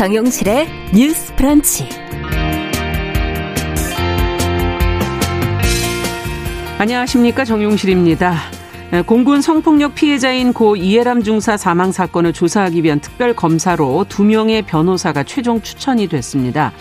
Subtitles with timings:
[0.00, 1.86] 정용실의 뉴스 프런치.
[6.78, 7.44] 안녕하십니까.
[7.44, 8.34] 정용실입니다.
[9.04, 15.24] 공군 성폭력 피해자인 고 이해람 중사 사망 사건을 조사하기 위한 특별 검사로 두 명의 변호사가
[15.24, 16.72] 최종 추천이 됐습니다.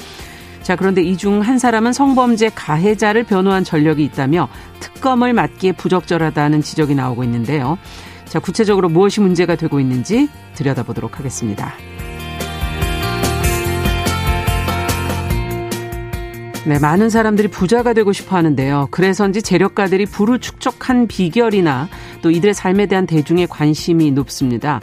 [0.64, 4.48] 자, 그런데 이 중 한 사람은 성범죄 가해자를 변호한 전력이 있다며
[4.80, 7.78] 특검을 맡기에 부적절하다는 지적이 나오고 있는데요.
[8.24, 11.74] 자, 구체적으로 무엇이 문제가 되고 있는지 들여다보도록 하겠습니다.
[16.66, 18.90] 네, 많은 사람들이 부자가 되고 싶어 하는데요.
[18.92, 21.88] 그래서인지 재력가들이 부를 축적한 비결이나
[22.22, 24.82] 또 이들의 삶에 대한 대중의 관심이 높습니다.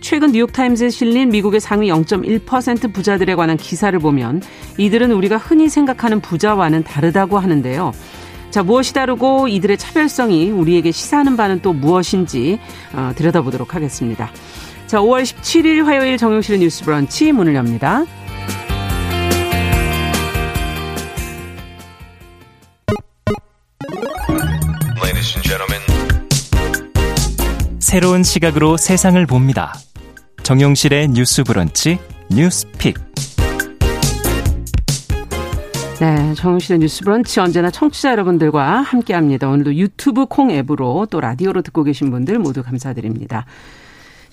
[0.00, 4.42] 최근 뉴욕타임즈에 실린 미국의 상위 0.1% 부자들에 관한 기사를 보면
[4.78, 7.92] 이들은 우리가 흔히 생각하는 부자와는 다르다고 하는데요.
[8.50, 12.58] 자, 무엇이 다르고 이들의 차별성이 우리에게 시사하는 바는 또 무엇인지
[12.94, 14.30] 어, 들여다보도록 하겠습니다.
[14.86, 18.04] 자, 5월 17일 화요일 정용실의 뉴스 브런치 문을 엽니다.
[27.92, 29.74] 새로운 시각으로 세상을 봅니다.
[30.44, 31.98] 정용실의 뉴스 브런치
[32.30, 32.96] 뉴스픽.
[36.00, 39.46] 네, 정용실의 뉴스 브런치 언제나 청취자 여러분들과 함께 합니다.
[39.46, 43.44] 오늘도 유튜브 콩 앱으로 또 라디오로 듣고 계신 분들 모두 감사드립니다.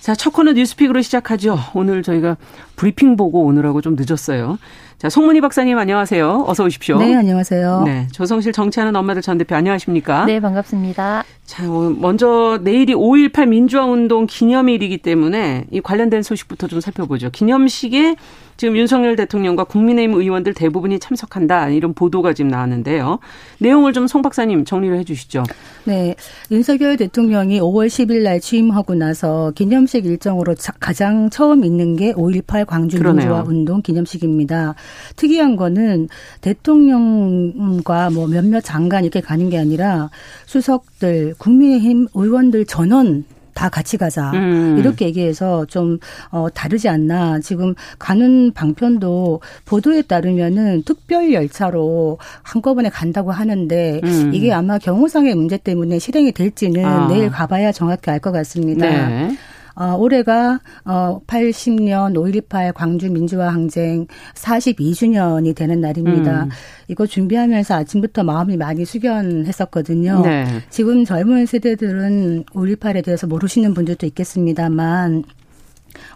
[0.00, 1.58] 자, 첫 코너 뉴스픽으로 시작하죠.
[1.74, 2.38] 오늘 저희가
[2.74, 4.58] 브리핑 보고 오느라고 좀 늦었어요.
[4.96, 6.44] 자, 송문희 박사님 안녕하세요.
[6.46, 6.98] 어서 오십시오.
[6.98, 7.82] 네, 안녕하세요.
[7.84, 10.24] 네, 조성실 정치하는 엄마들 전 대표 안녕하십니까?
[10.24, 11.24] 네, 반갑습니다.
[11.44, 17.30] 자, 뭐 먼저 내일이 5.18 민주화운동 기념일이기 때문에 이 관련된 소식부터 좀 살펴보죠.
[17.30, 18.16] 기념식에
[18.60, 23.18] 지금 윤석열 대통령과 국민의힘 의원들 대부분이 참석한다 이런 보도가 지금 나왔는데요.
[23.58, 25.44] 내용을 좀 송 박사님 정리를 해주시죠.
[25.84, 26.14] 네,
[26.50, 33.02] 윤석열 대통령이 5월 10일 날 취임하고 나서 기념식 일정으로 가장 처음 있는 게 5.18 광주
[33.02, 34.74] 민주화 운동 기념식입니다.
[35.16, 36.08] 특이한 거는
[36.42, 40.10] 대통령과 뭐 몇몇 장관 이렇게 가는 게 아니라
[40.44, 43.24] 수석들, 국민의힘 의원들 전원
[43.60, 44.76] 다 같이 가자 음.
[44.78, 45.98] 이렇게 얘기해서 좀
[46.30, 54.30] 어, 다르지 않나 지금 가는 방편도 보도에 따르면은 특별 열차로 한꺼번에 간다고 하는데 음.
[54.32, 57.06] 이게 아마 경호상의 문제 때문에 실행이 될지는 아.
[57.08, 58.86] 내일 가봐야 정확히 알 것 같습니다.
[59.08, 59.36] 네.
[59.74, 66.44] 어, 올해가 어, 80년 5.18 광주 민주화 항쟁 42주년이 되는 날입니다.
[66.44, 66.50] 음.
[66.88, 70.22] 이거 준비하면서 아침부터 마음이 많이 숙연했었거든요.
[70.22, 70.46] 네.
[70.70, 75.24] 지금 젊은 세대들은 5.18에 대해서 모르시는 분들도 있겠습니다만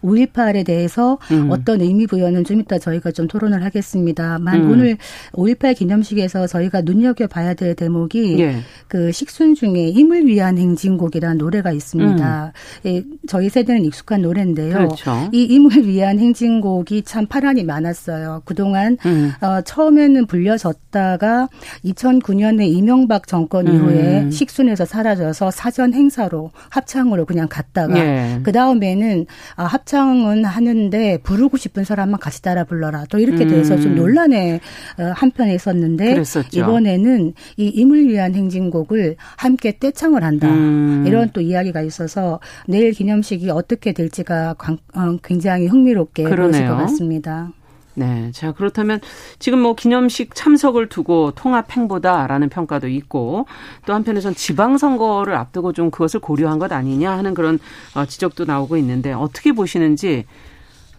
[0.04, 1.50] 5.18에 대해서 음.
[1.50, 4.70] 어떤 의미 부여는 좀 이따 저희가 좀 토론을 하겠습니다만 음.
[4.70, 4.97] 오늘
[5.32, 8.56] 5.18 기념식에서 저희가 눈여겨 봐야 될 대목이 예.
[8.88, 12.53] 그 식순 중에 힘을 위한 행진곡이라는 노래가 있습니다.
[12.84, 12.88] 음.
[12.88, 14.75] 예, 저희 세대는 익숙한 노래인데요.
[14.75, 15.28] 그렇죠.
[15.32, 18.42] 이 힘을 위한 행진곡이 참 파란이 많았어요.
[18.44, 19.32] 그동안 음.
[19.41, 21.48] 어, 처음에는 불려졌다가
[21.84, 24.31] 2009년에 이명박 정권 이후에 음.
[24.31, 28.41] 식순에서 사라져서 사전 행사로 합창으로 그냥 갔다가 예.
[28.42, 29.26] 그 다음에는
[29.56, 33.05] 아, 합창 은 하는데 부르고 싶은 사람만 같이 따라 불러라.
[33.10, 33.81] 또 이렇게 돼서 음.
[33.81, 34.60] 좀 논란의
[34.99, 36.60] 어, 한편에 있었는데 그랬었죠.
[36.60, 40.49] 이번에는 이 임을 위한 행진곡을 함께 떼창을 한다.
[40.49, 41.04] 음.
[41.06, 44.56] 이런 또 이야기가 있어서 내일 기념식이 어떻게 될지가
[44.94, 47.53] 어, 굉장히 흥미롭게 보실 것 같습니다.
[47.94, 48.31] 네.
[48.32, 49.00] 자, 그렇다면
[49.38, 53.47] 지금 뭐 기념식 참석을 두고 통합 행보다라는 평가도 있고
[53.87, 57.59] 또 한편에선 지방선거를 앞두고 좀 그것을 고려한 것 아니냐 하는 그런
[57.94, 60.27] 어, 지적도 나오고 있는데 어떻게 보시는지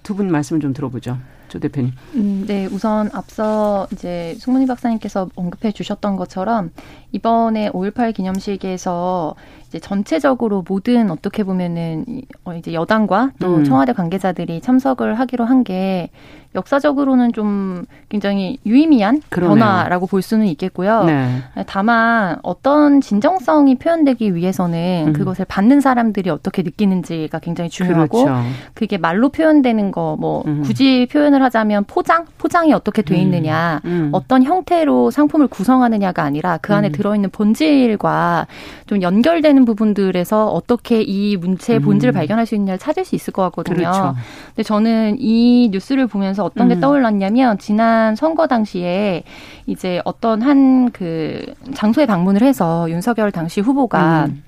[0.04, 1.18] 두 분 말씀 좀 들어보죠.
[1.48, 1.92] 조 대표님.
[2.16, 6.72] 음, 네, 우선 앞서 이제 송문희 박사님께서 언급해 주셨던 것처럼
[7.12, 9.36] 이번에 5.18 기념식에서
[9.76, 12.06] 이제 전체적으로 모든 어떻게 보면은
[12.46, 13.64] 어, 이제 여당과 또 음.
[13.66, 16.10] 청와대 관계자들이 참석을 하기로 한 게
[16.56, 19.56] 역사적으로는 좀 굉장히 유의미한 그러네요.
[19.56, 21.04] 변화라고 볼 수는 있겠고요.
[21.04, 21.42] 네.
[21.68, 25.14] 다만 어떤 진정성이 표현되기 위해서는 음.
[25.14, 28.42] 그것을 받는 사람들이 어떻게 느끼는지가 굉장히 중요하고 그렇죠.
[28.74, 30.62] 그게 말로 표현되는 거뭐 음.
[30.64, 33.20] 굳이 표현을 하자면 포장 포장이 어떻게 돼 음.
[33.22, 34.10] 있느냐 음.
[34.14, 36.92] 어떤 형태로 상품을 구성하느냐가 아니라 그 안에 음.
[36.94, 38.48] 들어있는 본질과
[38.88, 43.76] 좀 연결되는 부분들에서 어떻게 이 문체의 본질을 발견할 수 있느냐를 찾을 수 있을 것 같거든요.
[43.76, 44.16] 그렇죠.
[44.48, 46.80] 근데 저는 이 뉴스를 보면서 어떤 게 음.
[46.80, 49.24] 떠올랐냐면 지난 선거 당시에
[49.68, 54.44] 이제 어떤 한 그 장소에 방문을 해서 윤석열 당시 후보가 음.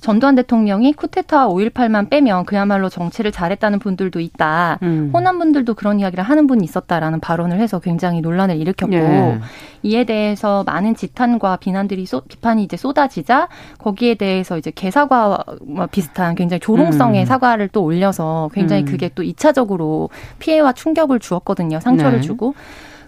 [0.00, 4.78] 전두환 대통령이 쿠데타와 5.18만 빼면 그야말로 정치를 잘했다는 분들도 있다.
[4.82, 5.10] 음.
[5.12, 9.40] 호남 분들도 그런 이야기를 하는 분이 있었다라는 발언을 해서 굉장히 논란을 일으켰고 예.
[9.82, 13.48] 이에 대해서 많은 지탄과 비난들이 쏟, 비판이 이제 쏟아지자
[13.78, 15.44] 거기에 대해서 이제 개사과와
[15.90, 17.26] 비슷한 굉장히 조롱성의 음.
[17.26, 18.86] 사과를 또 올려서 굉장히 음.
[18.86, 20.08] 그게 또 2차적으로
[20.38, 21.80] 피해와 충격을 주었거든요.
[21.80, 22.26] 상처를 네.
[22.26, 22.54] 주고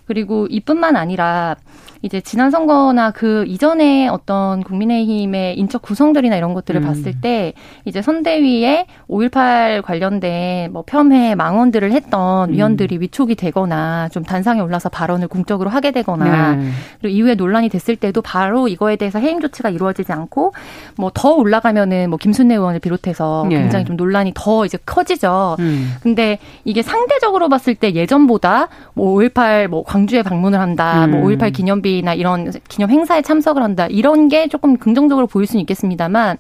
[0.07, 1.57] 그리고 이뿐만 아니라
[2.03, 6.87] 이제 지난 선거나 그 이전에 어떤 국민의힘의 인적 구성들이나 이런 것들을 음.
[6.87, 7.53] 봤을 때
[7.85, 12.55] 이제 선대위에 5.18 관련된 뭐 폄훼 망언들을 했던 음.
[12.55, 16.71] 위원들이 위촉이 되거나 좀 단상에 올라서 발언을 공적으로 하게 되거나 네.
[17.01, 20.53] 그리고 이후에 논란이 됐을 때도 바로 이거에 대해서 해임 조치가 이루어지지 않고
[20.97, 23.57] 뭐 더 올라가면은 뭐 김순례 의원을 비롯해서 네.
[23.59, 25.57] 굉장히 좀 논란이 더 이제 커지죠.
[25.61, 25.93] 음.
[26.03, 31.53] 근데 이게 상대적으로 봤을 때 예전보다 뭐 5.18 뭐 광주에 방문을 한다, 뭐 5.18 음.
[31.53, 36.39] 기념비 이나 이런 기념 행사에 참석을 한다 이런 게 조금 긍정적으로 보일 수는 있겠습니다만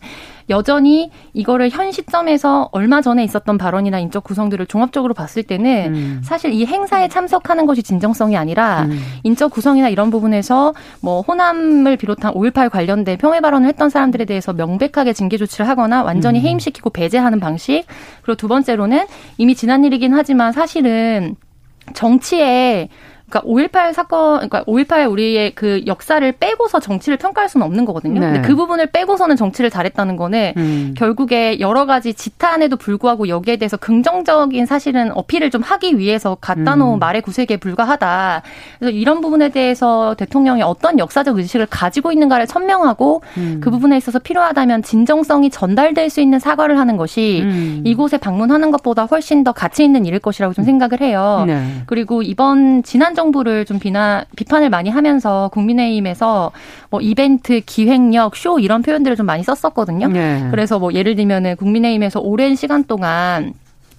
[0.50, 6.20] 여전히 이거를 현 시점에서 얼마 전에 있었던 발언이나 인적 구성들을 종합적으로 봤을 때는 음.
[6.22, 9.00] 사실 이 행사에 참석하는 것이 진정성이 아니라 음.
[9.22, 15.12] 인적 구성이나 이런 부분에서 뭐 호남을 비롯한 5.18 관련된 평해 발언을 했던 사람들에 대해서 명백하게
[15.12, 16.44] 징계 조치를 하거나 완전히 음.
[16.44, 17.84] 해임시키고 배제하는 방식
[18.22, 19.06] 그리고 두 번째로는
[19.38, 21.36] 이미 지난 일이긴 하지만 사실은
[21.94, 22.88] 정치에
[23.32, 28.20] 그러니까 5.18 사건, 그러니까 5.18 우리의 그 역사를 빼고서 정치를 평가할 수는 없는 거거든요.
[28.20, 28.26] 네.
[28.26, 30.94] 근데 그 부분을 빼고서는 정치를 잘했다는 거는 음.
[30.96, 36.94] 결국에 여러 가지 지탄에도 불구하고 여기에 대해서 긍정적인 사실은 어필을 좀 하기 위해서 갖다 놓은
[36.94, 36.98] 음.
[36.98, 38.42] 말의 구색에 불과하다.
[38.78, 43.60] 그래서 이런 부분에 대해서 대통령이 어떤 역사적 의식을 가지고 있는가를 선명하고 음.
[43.62, 47.82] 그 부분에 있어서 필요하다면 진정성이 전달될 수 있는 사과를 하는 것이 음.
[47.84, 51.44] 이곳에 방문하는 것보다 훨씬 더 가치 있는 일일 것이라고 좀 생각을 해요.
[51.46, 51.62] 네.
[51.86, 56.50] 그리고 이번 지난 정 부를 좀 비나, 비판을 많이 하면서 국민의힘에서
[56.90, 60.08] 뭐 이벤트, 기획력, 쇼 이런 표현들을 좀 많이 썼었거든요.
[60.08, 60.48] 네.
[60.50, 63.54] 그래서 뭐 예를 들면은 국민의힘에서 오랜 시간 동안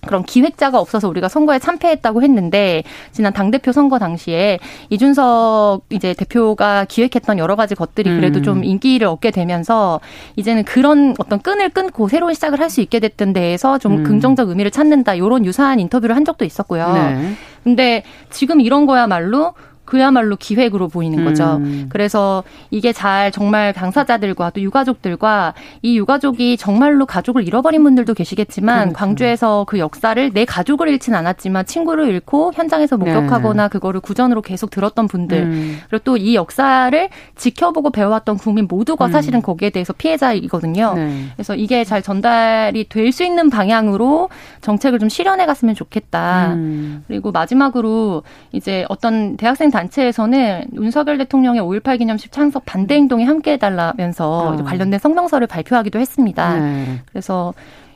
[0.06, 4.60] 그런 기획자가 없어서 우리가 선거에 참패했다고 했는데 지난 당 대표 선거 당시에
[4.90, 8.44] 이준석 이제 대표가 기획했던 여러 가지 것들이 그래도 음.
[8.44, 10.02] 좀 인기를 얻게 되면서
[10.36, 14.04] 이제는 그런 어떤 끈을 끊고 새로운 시작을 할 수 있게 됐던 데에서 좀 음.
[14.04, 16.92] 긍정적 의미를 찾는다 이런 유사한 인터뷰를 한 적도 있었고요.
[16.94, 17.34] 네.
[17.64, 19.54] 근데 지금 이런 거야말로
[19.86, 21.58] 그야말로 기획으로 보이는 거죠.
[21.58, 21.88] 음.
[21.90, 28.98] 그래서 이게 잘 정말 당사자들과 또 유가족들과 이 유가족이 정말로 가족을 잃어버린 분들도 계시겠지만 그렇죠.
[28.98, 33.70] 광주에서 그 역사를 내 가족을 잃진 않았지만 친구를 잃고 현장에서 목격하거나 네.
[33.70, 35.80] 그거를 구전으로 계속 들었던 분들 음.
[35.90, 39.12] 그리고 또 이 역사를 지켜보고 배워왔던 국민 모두가 음.
[39.12, 40.94] 사실은 거기에 대해서 피해자이거든요.
[40.96, 41.26] 네.
[41.36, 44.30] 그래서 이게 잘 전달이 될 수 있는 방향으로
[44.62, 46.54] 정책을 좀 실현해 갔으면 좋겠다.
[46.54, 47.04] 음.
[47.08, 54.30] 그리고 마지막으로 이제 어떤 대학생 단체에서는 윤석열 대통령의 5.18 기념식 참석 반대 행동에 함께 해달라면서
[54.30, 54.64] 어.
[54.64, 56.60] 관련된 성명서를 발표하기도 했습니다.
[56.60, 57.02] 네.
[57.10, 57.54] 그래서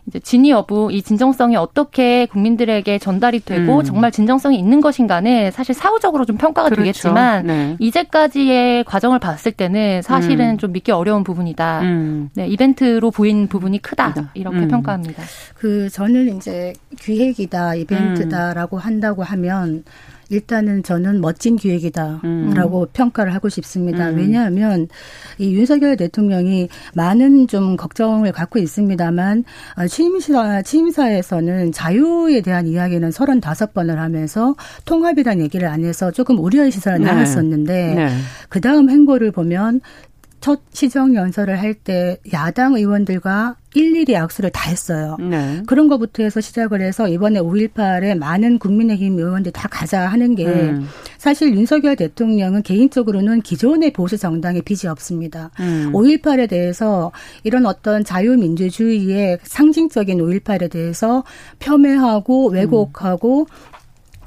[0.07, 3.83] 이제 진위 여부, 이 진정성이 어떻게 국민들에게 전달이 되고 음.
[3.83, 6.81] 정말 진정성이 있는 것인가는 사실 사후적으로 좀 평가가 그렇죠.
[6.81, 7.75] 되겠지만 네.
[7.79, 10.57] 이제까지의 과정을 봤을 때는 사실은 음.
[10.57, 11.81] 좀 믿기 어려운 부분이다.
[11.81, 12.29] 음.
[12.35, 14.31] 네, 이벤트로 보인 부분이 크다.
[14.33, 14.67] 이렇게 음.
[14.69, 15.23] 평가합니다.
[15.55, 19.83] 그 저는 이제 기획이다, 이벤트다라고 한다고 하면
[20.29, 22.87] 일단은 저는 멋진 기획이다라고 음.
[22.93, 24.09] 평가를 하고 싶습니다.
[24.09, 24.17] 음.
[24.17, 24.87] 왜냐하면
[25.37, 29.43] 이 윤석열 대통령이 많은 좀 걱정을 갖고 있습니다만
[29.77, 36.99] 어, 취임사 취임사에서는 자유에 대한 이야기는 35번을 하면서 통합이라는 얘기를 안 해서 조금 우려의 시선을
[36.99, 37.05] 네.
[37.05, 38.09] 나눴었는데 네.
[38.49, 39.81] 그 다음 행보를 보면
[40.39, 45.15] 첫 시정 연설을 할 때 야당 의원들과 일일이 악수를 다 했어요.
[45.19, 45.61] 네.
[45.67, 50.87] 그런 것부터 해서 시작을 해서 이번에 5.18에 많은 국민의힘 의원들이 다 가자 하는 게 음.
[51.19, 55.51] 사실 윤석열 대통령은 개인적으로는 기존의 보수 정당의 빚이 없습니다.
[55.59, 55.91] 음.
[55.93, 57.11] 5.18에 대해서
[57.43, 61.23] 이런 어떤 자유민주주의의 상징적인 5.18에 대해서
[61.59, 63.76] 폄훼하고 왜곡하고 음.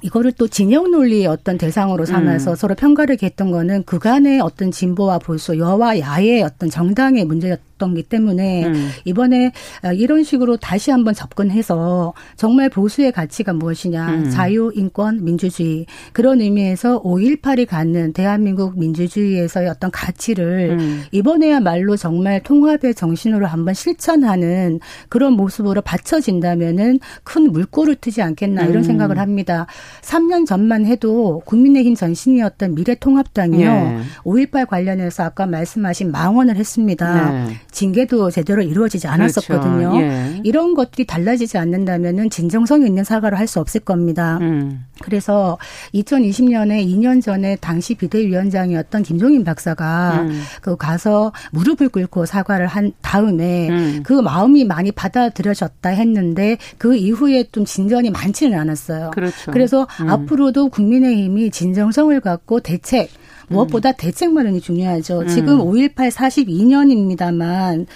[0.02, 2.56] 이거를 또 진영 논리의 어떤 대상으로 삼아서 음.
[2.56, 8.66] 서로 평가를 했던 거는 그간의 어떤 진보와 보수, 여와 야의 어떤 정당의 문제였 있었기 때문에
[8.66, 8.90] 음.
[9.04, 9.52] 이번에
[9.94, 14.30] 이런 식으로 다시 한번 접근해서 정말 보수의 가치가 무엇이냐 음.
[14.30, 21.02] 자유, 인권, 민주주의 그런 의미에서 5.18이 갖는 대한민국 민주주의에서의 어떤 가치를 음.
[21.12, 28.82] 이번에야말로 정말 통합의 정신으로 한번 실천하는 그런 모습으로 받쳐진다면은 큰 물꼬를 트지 않겠나 이런 음.
[28.82, 29.66] 생각을 합니다.
[30.02, 33.72] 3년 전만 해도 국민의힘 전신이었던 미래통합당이요.
[33.72, 34.00] 네.
[34.24, 37.30] 5.18 관련해서 아까 말씀하신 망언을 했습니다.
[37.30, 37.56] 네.
[37.70, 39.90] 징계도 제대로 이루어지지 않았었거든요.
[39.90, 40.00] 그렇죠.
[40.00, 40.40] 예.
[40.44, 44.38] 이런 것들이 달라지지 않는다면은 진정성 있는 사과를 할 수 없을 겁니다.
[44.40, 44.84] 음.
[45.02, 45.58] 그래서
[45.92, 50.42] 2020년에 2년 전에 당시 비대위원장이었던 김종인 박사가 음.
[50.62, 54.02] 그 가서 무릎을 꿇고 사과를 한 다음에 음.
[54.04, 59.10] 그 마음이 많이 받아들여졌다 했는데 그 이후에 좀 진전이 많지는 않았어요.
[59.12, 59.50] 그렇죠.
[59.50, 60.08] 그래서 음.
[60.08, 63.10] 앞으로도 국민의힘이 진정성을 갖고 대책
[63.50, 65.26] 무엇보다 대책 마련이 중요하죠.
[65.26, 67.86] 지금 5.18 42년입니다만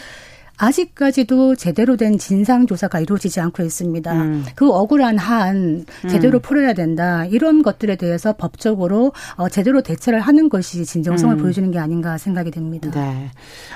[0.56, 4.12] 아직까지도 제대로 된 진상 조사가 이루어지지 않고 있습니다.
[4.12, 4.44] 음.
[4.54, 6.42] 그 억울한 한 제대로 음.
[6.42, 7.25] 풀어야 된다.
[7.26, 11.42] 이런 것들에 대해서 법적으로 어, 제대로 대처를 하는 것이 진정성을 음.
[11.42, 12.90] 보여주는 게 아닌가 생각이 됩니다.
[12.92, 13.30] 네.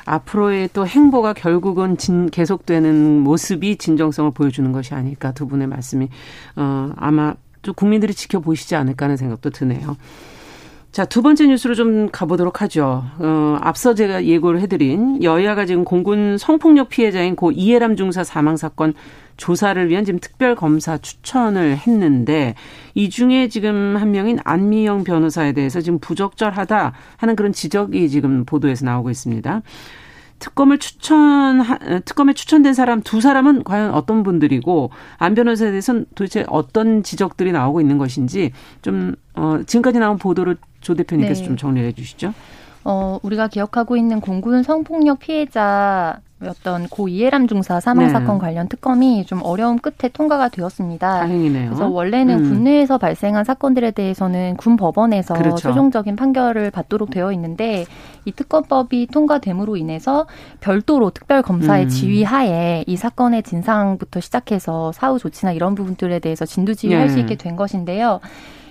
[0.05, 6.09] 앞으로의 또 행보가 결국은 진, 계속되는 모습이 진정성을 보여주는 것이 아닐까 두 분의 말씀이
[6.57, 9.97] 어, 아마 또 국민들이 지켜보시지 않을까 하는 생각도 드네요.
[10.91, 13.05] 자, 두 번째 뉴스로 좀 가보도록 하죠.
[13.19, 18.95] 어, 앞서 제가 예고를 해드린 여야가 지금 공군 성폭력 피해자인 고 이해람 중사 사망 사건
[19.37, 22.55] 조사를 위한 지금 특별 검사 추천을 했는데
[22.95, 28.85] 이 중에 지금 한 명인 안미영 변호사에 대해서 지금 부적절하다 하는 그런 지적이 지금 보도에서
[28.87, 29.63] 나오고 있습니다.
[30.39, 31.63] 특검을 추천
[32.05, 37.81] 특검에 추천된 사람 두 사람은 과연 어떤 분들이고 안 변호사에 대해서는 도대체 어떤 지적들이 나오고
[37.81, 38.53] 있는 것인지
[38.83, 41.47] 좀 어, 지금까지 나온 보도를 조 대표님께서 네.
[41.47, 42.33] 좀 정리해 주시죠.
[42.85, 48.13] 어, 우리가 기억하고 있는 공군 성폭력 피해자 였던 고 이해람 중사 사망 네.
[48.13, 51.21] 사건 관련 특검이 좀 어려움 끝에 통과가 되었습니다.
[51.21, 51.71] 다행이네요.
[51.71, 52.51] 그래서 원래는 음.
[52.51, 55.57] 국내에서 발생한 사건들에 대해서는 군 법원에서 그렇죠.
[55.57, 57.87] 최종적인 판결을 받도록 되어 있는데
[58.25, 60.27] 이 특검법이 통과됨으로 인해서
[60.61, 61.89] 별도로 특별 검사의 음.
[61.89, 67.13] 지휘하에 이 사건의 진상부터 시작해서 사후 조치나 이런 부분들에 대해서 진두지휘할 네.
[67.13, 68.21] 수 있게 된 것인데요.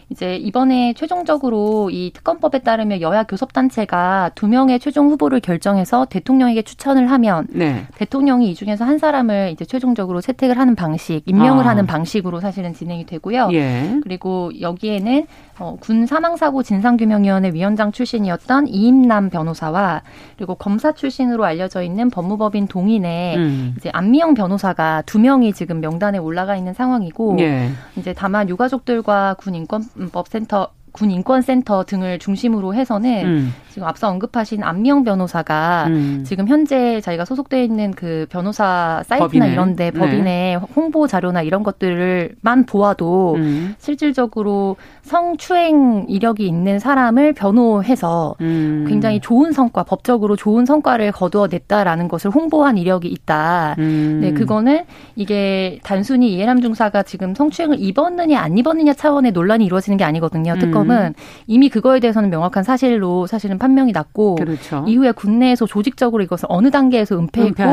[0.09, 7.11] 이제 이번에 최종적으로 이 특검법에 따르면 여야 교섭단체가 두 명의 최종 후보를 결정해서 대통령에게 추천을
[7.11, 7.85] 하면 네.
[7.95, 11.69] 대통령이 이 중에서 한 사람을 이제 최종적으로 채택을 하는 방식, 임명을 아.
[11.69, 13.49] 하는 방식으로 사실은 진행이 되고요.
[13.51, 13.99] 예.
[14.01, 15.27] 그리고 여기에는
[15.59, 20.03] 어, 군 사망사고 진상규명위원회 위원장 출신이었던 이임남 변호사와
[20.37, 23.73] 그리고 검사 출신으로 알려져 있는 법무법인 동인의 음.
[23.77, 27.71] 이제 안미영 변호사가 두 명이 지금 명단에 올라가 있는 상황이고 예.
[27.97, 33.53] 이제 다만 유가족들과 군 인권 법센터 군 인권센터 등을 중심으로 해서는 음.
[33.77, 36.23] 지금 앞서 언급하신 안미영 변호사가 음.
[36.25, 39.51] 지금 현재 자기가 소속돼 있는 그 변호사 사이트나 법인에.
[39.51, 39.99] 이런데 네.
[39.99, 40.55] 법인의 네.
[40.75, 43.75] 홍보 자료나 이런 것들을만 보아도 음.
[43.77, 48.85] 실질적으로 성추행 이력이 있는 사람을 변호해서 음.
[48.89, 53.75] 굉장히 좋은 성과, 법적으로 좋은 성과를 거두어냈다라는 것을 홍보한 이력이 있다.
[53.77, 54.21] 음.
[54.23, 60.03] 네, 그거는 이게 단순히 이해람 중사가 지금 성추행을 입었느냐 안 입었느냐 차원의 논란이 이루어지는 게
[60.03, 60.55] 아니거든요.
[60.57, 61.13] 특검은 음.
[61.45, 64.85] 이미 그거에 대해서는 명확한 사실로 사실은 판명이 났고 그렇죠.
[64.87, 67.63] 이후에 국내에서 조직적으로 이것을 어느 단계에서 은폐했고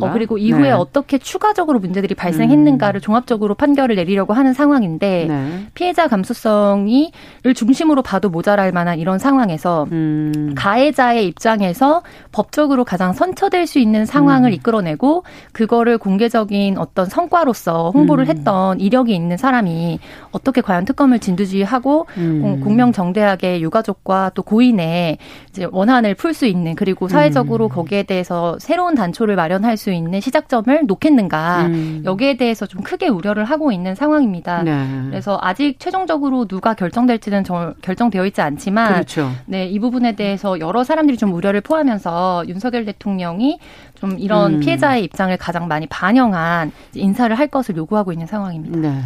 [0.00, 0.70] 어, 그리고 이후에 네.
[0.70, 3.02] 어떻게 추가적으로 문제들이 발생했는가를 음.
[3.02, 5.66] 종합적으로 판결을 내리려고 하는 상황인데 네.
[5.74, 10.54] 피해자 감수성이를 중심으로 봐도 모자랄 만한 이런 상황에서 음.
[10.56, 14.54] 가해자의 입장에서 법적으로 가장 선처될 수 있는 상황을 음.
[14.54, 18.30] 이끌어내고 그거를 공개적인 어떤 성과로서 홍보를 음.
[18.30, 19.98] 했던 이력이 있는 사람이
[20.32, 22.60] 어떻게 과연 특검을 진두지휘하고 음.
[22.60, 25.18] 공명정대하게 유가족과 또 고인의
[25.50, 27.68] 이제 원한을 풀 수 있는 그리고 사회적으로 음.
[27.68, 32.02] 거기에 대해서 새로운 단초를 마련할 수 있는 시작점을 놓겠는가 음.
[32.04, 34.62] 여기에 대해서 좀 크게 우려를 하고 있는 상황입니다.
[34.62, 34.86] 네.
[35.10, 37.44] 그래서 아직 최종적으로 누가 결정될지는
[37.82, 39.30] 결정되어 있지 않지만 그렇죠.
[39.46, 43.58] 네, 이 부분에 대해서 여러 사람들이 좀 우려를 포함해서 윤석열 대통령이
[43.94, 44.60] 좀 이런 음.
[44.60, 48.78] 피해자의 입장을 가장 많이 반영한 인사를 할 것을 요구하고 있는 상황입니다.
[48.78, 49.00] 네.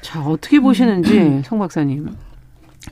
[0.00, 1.42] 자, 어떻게 보시는지 음.
[1.44, 2.16] 송 박사님.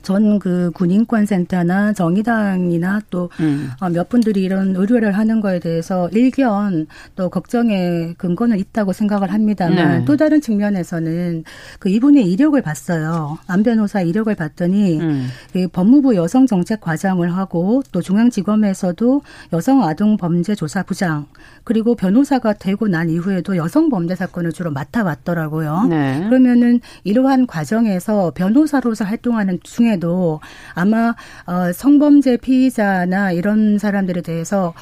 [0.01, 3.71] 전그 군인권센터나 정의당이나 또몇 음.
[3.81, 10.05] 어, 분들이 이런 의뢰를 하는 거에 대해서 일견 또 걱정의 근거는 있다고 생각을 합니다만 네.
[10.05, 11.43] 또 다른 측면에서는
[11.79, 13.39] 그 이분의 이력을 봤어요.
[13.47, 15.27] 안 변호사 이력을 봤더니 음.
[15.53, 21.27] 그 법무부 여성정책과장을 하고 또 중앙지검에서도 여성아동범죄조사부장
[21.69, 25.85] 그리고 변호사가 되고 난 이후에도 여성 범죄 사건을 주로 맡아왔더라고요.
[25.87, 26.25] 네.
[26.27, 30.39] 그러면은 이러한 과정에서 변호사로서 활동하는 중에도
[30.73, 31.13] 아마
[31.45, 34.73] 어 성범죄 피의자나 이런 사람들에 대해서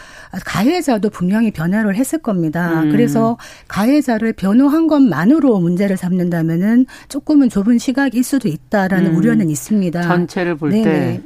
[0.45, 2.83] 가해자도 분명히 변화를 했을 겁니다.
[2.83, 2.91] 음.
[2.91, 9.17] 그래서 가해자를 변호한 것만으로 문제를 삼는다면은 조금은 좁은 시각일 수도 있다라는 음.
[9.17, 10.03] 우려는 있습니다.
[10.03, 11.21] 전체를 볼 때.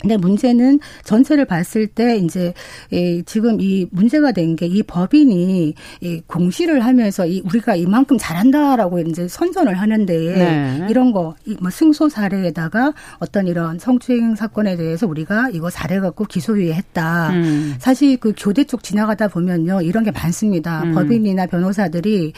[0.00, 2.52] 근데 문제는 전체를 봤을 때 이제
[2.90, 9.00] 이 지금 이 문제가 된 게 이 법인이 이 공시를 하면서 이 우리가 이만큼 잘한다라고
[9.00, 10.86] 이제 선전을 하는데 네.
[10.88, 17.30] 이런 거 뭐 승소 사례에다가 어떤 이런 성추행 사건에 대해서 우리가 이거 사례 갖고 기소유예했다.
[17.30, 17.74] 음.
[17.78, 20.82] 사실 그 교대 쪽 지나가다 보면요 이런 게 많습니다.
[20.84, 20.94] 음.
[20.94, 22.32] 법인이나 변호사들이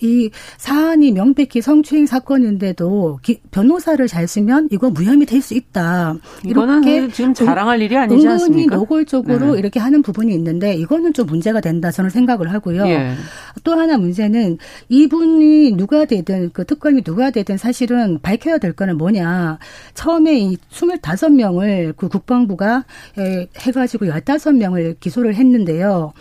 [0.00, 6.16] 이 사안이 명백히 성추행 사건인데도 기, 변호사를 잘 쓰면 이거 무혐의 될 수 있다.
[6.42, 8.76] 이렇게 지금 자랑할 일이 아니지 않습니까?
[8.76, 9.58] 노골적으로 네.
[9.58, 12.86] 이렇게 하는 부분이 있는데 이거는 좀 문제가 된다 저는 생각을 하고요.
[12.86, 13.12] 예.
[13.62, 14.56] 또 하나 문제는
[14.88, 19.58] 이분이 누가 되든 그 특검이 누가 되든 사실은 밝혀야 될 거는 뭐냐.
[19.92, 22.84] 처음에 이 25명을 그 국방부가
[23.18, 26.14] 해 가지고 15명을 기소를 했는데요.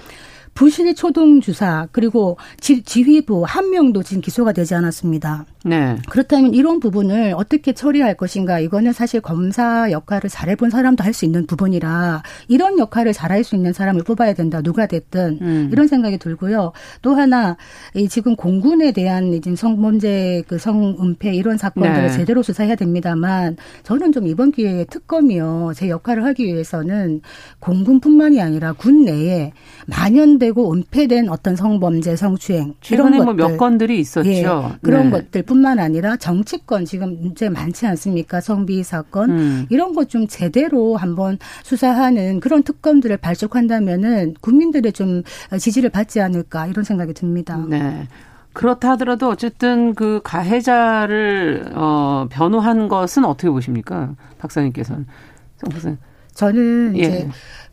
[0.54, 5.46] 부실 초동 주사 그리고 지, 지휘부 한 명도 지금 기소가 되지 않았습니다.
[5.66, 5.96] 네.
[6.10, 11.46] 그렇다면 이런 부분을 어떻게 처리할 것인가 이거는 사실 검사 역할을 잘해본 사람도 할 수 있는
[11.46, 15.70] 부분이라 이런 역할을 잘할 수 있는 사람을 뽑아야 된다 누가 됐든 음.
[15.72, 16.72] 이런 생각이 들고요.
[17.04, 17.56] 또 하나
[17.94, 22.10] 이 지금 공군에 대한 이제 성범죄 그 성은폐 이런 사건들을 네.
[22.10, 27.22] 제대로 수사해야 됩니다만 저는 좀 이번 기회에 특검이요 제 역할을 하기 위해서는
[27.60, 29.52] 공군뿐만이 아니라 군 내에
[29.86, 34.30] 만연되고 은폐된 어떤 성범죄 성추행 최근에 뭐 몇 건들이 있었죠.
[34.30, 34.46] 예,
[34.82, 35.12] 그런 네.
[35.12, 38.42] 것들 뿐만 아니라 정치권 지금 문제 많지 않습니까?
[38.42, 39.66] 성비 사건 음.
[39.70, 45.24] 이런 것 좀 제대로 한번 수사하는 그런 특검들을 발족한다면은 국민들의 좀
[45.60, 47.58] 지지를 받지 않을까 이런 생각이 듭니다.
[47.68, 48.08] 네.
[48.52, 54.14] 그렇다 하더라도 어쨌든 그 가해자를 어 변호한 것은 어떻게 보십니까?
[54.40, 55.08] 박사님께서는.
[56.36, 57.28] 저는 이제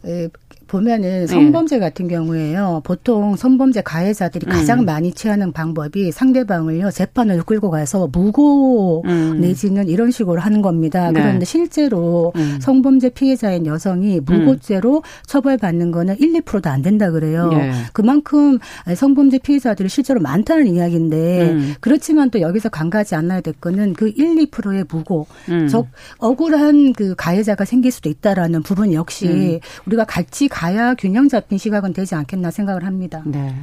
[0.06, 0.28] 예.
[0.71, 1.27] 보면은 네.
[1.27, 1.81] 성범죄 네.
[1.81, 2.81] 같은 경우에요.
[2.85, 4.53] 보통 성범죄 가해자들이 음.
[4.53, 9.41] 가장 많이 취하는 방법이 상대방을요 재판을 끌고 가서 무고 음.
[9.41, 11.11] 내지는 이런 식으로 하는 겁니다.
[11.11, 11.21] 네.
[11.21, 12.59] 그런데 실제로 음.
[12.61, 15.03] 성범죄 피해자인 여성이 무고죄로 음.
[15.27, 17.49] 처벌받는 거는 1, 2%도 안 된다 그래요.
[17.49, 17.73] 네.
[17.93, 18.59] 그만큼
[18.95, 21.75] 성범죄 피해자들이 실제로 많다는 이야기인데 음.
[21.81, 25.67] 그렇지만 또 여기서 간과하지 않아야 될 거는 그 1, 2%의 무고, 음.
[25.67, 25.87] 즉
[26.19, 32.14] 억울한 그 가해자가 생길 수도 있다라는 부분 역시 우리가 같이 가야 균형 잡힌 시각은 되지
[32.14, 33.23] 않겠나 생각을 합니다.
[33.25, 33.55] 네.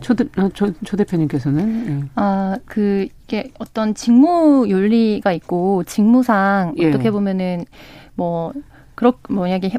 [0.00, 1.84] 조, 대, 어, 조, 조 대표님께서는?
[1.84, 2.08] 네.
[2.14, 6.88] 아, 그, 이게 어떤 직무 윤리가 있고, 직무상 예.
[6.88, 7.64] 어떻게 보면은
[8.14, 8.52] 뭐,
[8.94, 9.70] 그렇, 뭐냐게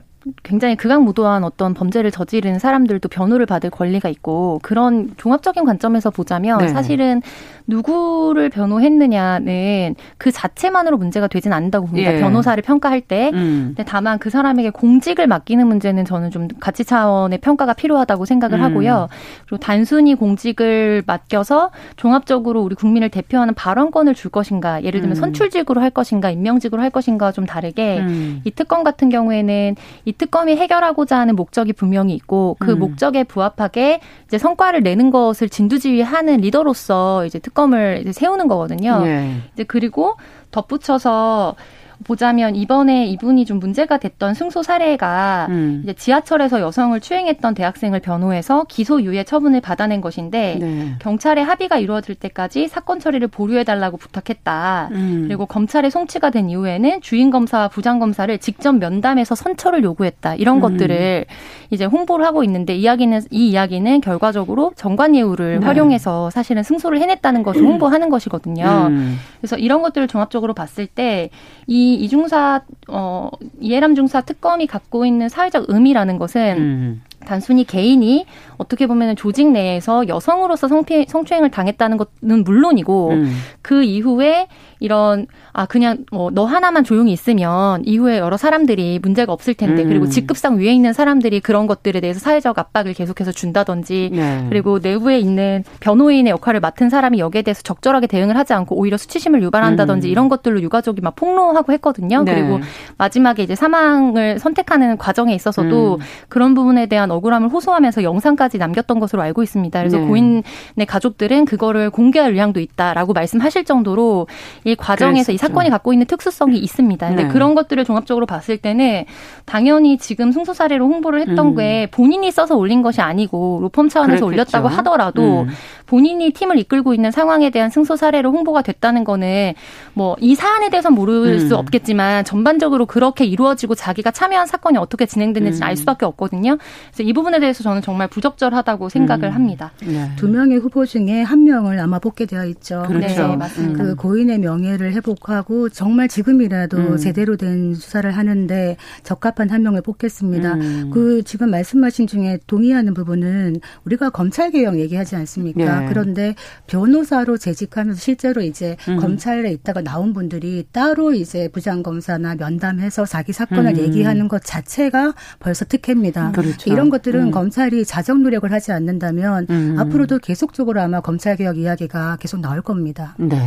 [0.44, 6.68] 굉장히 극악무도한 어떤 범죄를 저지른 사람들도 변호를 받을 권리가 있고 그런 종합적인 관점에서 보자면 네.
[6.70, 7.22] 사실은
[7.70, 12.16] 누구를 변호했느냐는 그 자체만으로 문제가 되진 않는다고 봅니다.
[12.16, 12.20] 예.
[12.20, 13.30] 변호사를 평가할 때.
[13.34, 13.74] 음.
[13.76, 18.64] 근데 다만 그 사람에게 공직을 맡기는 문제는 저는 좀 가치 차원의 평가가 필요하다고 생각을 음.
[18.64, 19.08] 하고요.
[19.46, 25.22] 그리고 단순히 공직을 맡겨서 종합적으로 우리 국민을 대표하는 발언권을 줄 것인가, 예를 들면 음.
[25.22, 28.42] 선출직으로 할 것인가, 임명직으로 할 것인가 좀 다르게 음.
[28.46, 32.80] 이 특검 같은 경우에는 이 특검이 해결하고자 하는 목적이 분명히 있고 그 음.
[32.80, 39.00] 목적에 부합하게 이제 성과를 내는 것을 진두지휘하는 리더로서 이제 특검을 이제 세우는 거거든요.
[39.00, 39.38] 네.
[39.54, 40.18] 이제 그리고
[40.52, 41.56] 덧붙여서
[42.04, 45.82] 보자면 이번에 이분이 좀 문제가 됐던 승소 사례가 음.
[45.84, 50.96] 이제 지하철에서 여성을 추행했던 대학생을 변호해서 기소유예 처분을 받아낸 것인데 네.
[51.00, 54.90] 경찰의 합의가 이루어질 때까지 사건 처리를 보류해 달라고 부탁했다.
[54.92, 55.24] 음.
[55.28, 60.36] 그리고 검찰의 송치가 된 이후에는 주인 검사와 부장 검사를 직접 면담해서 선처를 요구했다.
[60.36, 60.62] 이런 음.
[60.62, 61.26] 것들을
[61.70, 65.66] 이제 홍보를 하고 있는데 이야기는 이 이야기는 결과적으로 정관예우를 네.
[65.66, 68.88] 활용해서 사실은 승소를 해냈다는 것을 홍보하는 것이거든요.
[68.90, 69.18] 음.
[69.40, 75.66] 그래서 이런 것들을 종합적으로 봤을 때이 이 이중사 어 이해람 중사 특검이 갖고 있는 사회적
[75.70, 77.02] 의미라는 것은 음.
[77.26, 78.26] 단순히 개인이
[78.58, 83.38] 어떻게 보면 조직 내에서 여성으로서 성피, 성추행을 당했다는 것은 물론이고 음.
[83.62, 84.48] 그 이후에
[84.80, 89.90] 이런 아 그냥 뭐 너 하나만 조용히 있으면 이후에 여러 사람들이 문제가 없을 텐데 음.
[89.90, 94.46] 그리고 직급상 위에 있는 사람들이 그런 것들에 대해서 사회적 압박을 계속해서 준다든지 네.
[94.50, 99.44] 그리고 내부에 있는 변호인의 역할을 맡은 사람이 여기에 대해서 적절하게 대응을 하지 않고 오히려 수치심을
[99.44, 100.12] 유발한다든지 음.
[100.12, 102.24] 이런 것들로 유가족이 막 폭로하고 했거든요.
[102.24, 102.36] 네.
[102.36, 102.60] 그리고
[102.98, 106.00] 마지막에 이제 사망을 선택하는 과정에 있어서도 음.
[106.30, 109.78] 그런 부분에 대한 억울함을 호소하면서 영상까지 남겼던 것으로 알고 있습니다.
[109.78, 110.06] 그래서 네.
[110.08, 114.28] 고인의 가족들은 그거를 공개할 의향도 있다라고 말씀하실 정도로
[114.72, 115.32] 이 과정에서 그랬었죠.
[115.34, 117.08] 이 사건이 갖고 있는 특수성이 있습니다.
[117.08, 117.30] 근데 네.
[117.30, 119.06] 그런 것들을 종합적으로 봤을 때는
[119.46, 121.56] 당연히 지금 승소 사례로 홍보를 했던 음.
[121.56, 124.28] 게 본인이 써서 올린 것이 아니고 로펌 차원에서 그랬겠죠.
[124.28, 125.48] 올렸다고 하더라도 음.
[125.88, 129.54] 본인이 팀을 이끌고 있는 상황에 대한 승소 사례로 홍보가 됐다는 거는
[129.94, 131.48] 뭐 이 사안에 대해서 모를 음.
[131.48, 135.76] 수 없겠지만 전반적으로 그렇게 이루어지고 자기가 참여한 사건이 어떻게 진행됐는지 알 음.
[135.76, 136.58] 수밖에 없거든요.
[136.92, 139.36] 그래서 이 부분에 대해서 저는 정말 부적절하다고 생각을 음.
[139.36, 139.72] 합니다.
[139.86, 140.10] 네.
[140.16, 142.84] 두 명의 후보 중에 한 명을 아마 뽑게 되어 있죠.
[142.88, 143.28] 그렇죠.
[143.28, 143.84] 네, 맞습니다.
[143.84, 146.98] 그 고인의 명 명예를 회복하고 정말 지금이라도 음.
[146.98, 150.54] 제대로 된 수사를 하는데 적합한 한 명을 뽑겠습니다.
[150.56, 150.92] 음.
[150.94, 155.84] 그 지금 말씀하신 중에 동의하는 부분은 우리가 검찰 개혁 얘기하지 않습니까?
[155.84, 155.88] 예.
[155.88, 156.36] 그런데
[156.68, 158.98] 변호사로 재직하면서 실제로 이제 음.
[158.98, 163.78] 검찰에 있다가 나온 분들이 따로 이제 부장 검사나 면담해서 자기 사건을 음.
[163.78, 166.32] 얘기하는 것 자체가 벌써 특혜입니다.
[166.32, 166.70] 그렇죠.
[166.72, 167.32] 이런 것들은 음.
[167.32, 169.76] 검찰이 자정 노력을 하지 않는다면 음.
[169.80, 173.16] 앞으로도 계속적으로 아마 검찰 개혁 이야기가 계속 나올 겁니다.
[173.18, 173.38] 네.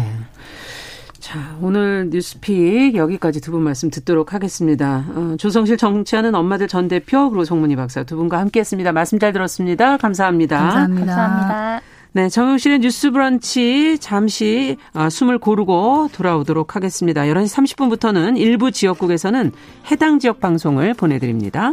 [1.22, 5.04] 자, 오늘 뉴스픽 여기까지 두 분 말씀 듣도록 하겠습니다.
[5.14, 8.92] 어, 조성실 정치하는 엄마들 전 대표 그리고 송문희 박사 두 분과 함께했습니다.
[8.92, 9.98] 말씀 잘 들었습니다.
[9.98, 10.58] 감사합니다.
[10.58, 11.06] 감사합니다.
[11.06, 11.80] 감사합니다.
[12.14, 17.22] 네, 정용실의 뉴스 브런치 잠시 어, 숨을 고르고 돌아오도록 하겠습니다.
[17.22, 19.52] 11시 30분부터는 일부 지역국에서는
[19.90, 21.72] 해당 지역 방송을 보내드립니다.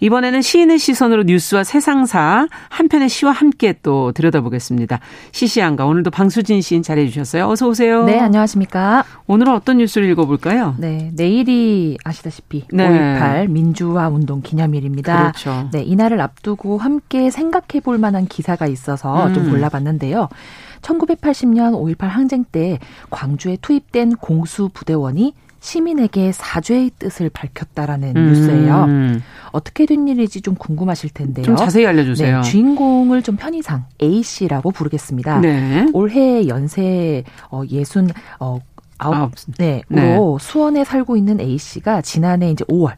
[0.00, 5.00] 이번에는 시인의 시선으로 뉴스와 세상사 한 편의 시와 함께 또 들여다보겠습니다.
[5.32, 7.48] 시시한가 오늘도 방수진 시인 잘해 주셨어요.
[7.48, 8.04] 어서 오세요.
[8.04, 9.04] 네, 안녕하십니까?
[9.26, 10.74] 오늘은 어떤 뉴스를 읽어 볼까요?
[10.78, 12.88] 네, 내일이 아시다시피 네.
[12.88, 15.32] 5.18 민주화 운동 기념일입니다.
[15.32, 15.68] 그렇죠.
[15.72, 19.34] 네, 이날을 앞두고 함께 생각해 볼 만한 기사가 있어서 음.
[19.34, 20.28] 좀 골라봤는데요.
[20.82, 22.78] 1980년 5.18 항쟁 때
[23.10, 25.34] 광주에 투입된 공수 부대원이
[25.66, 28.26] 시민에게 사죄의 뜻을 밝혔다라는 음.
[28.28, 28.86] 뉴스예요.
[29.50, 31.44] 어떻게 된 일인지 좀 궁금하실 텐데요.
[31.44, 32.40] 좀 자세히 알려주세요.
[32.40, 35.40] 네, 주인공을 좀 편의상 A 씨라고 부르겠습니다.
[35.40, 35.88] 네.
[35.92, 38.60] 올해 연세 어, 예순 어,
[38.98, 40.16] 아홉, 네, 네.
[40.40, 42.92] 수원에 살고 있는 A 씨가 지난해 이제 5월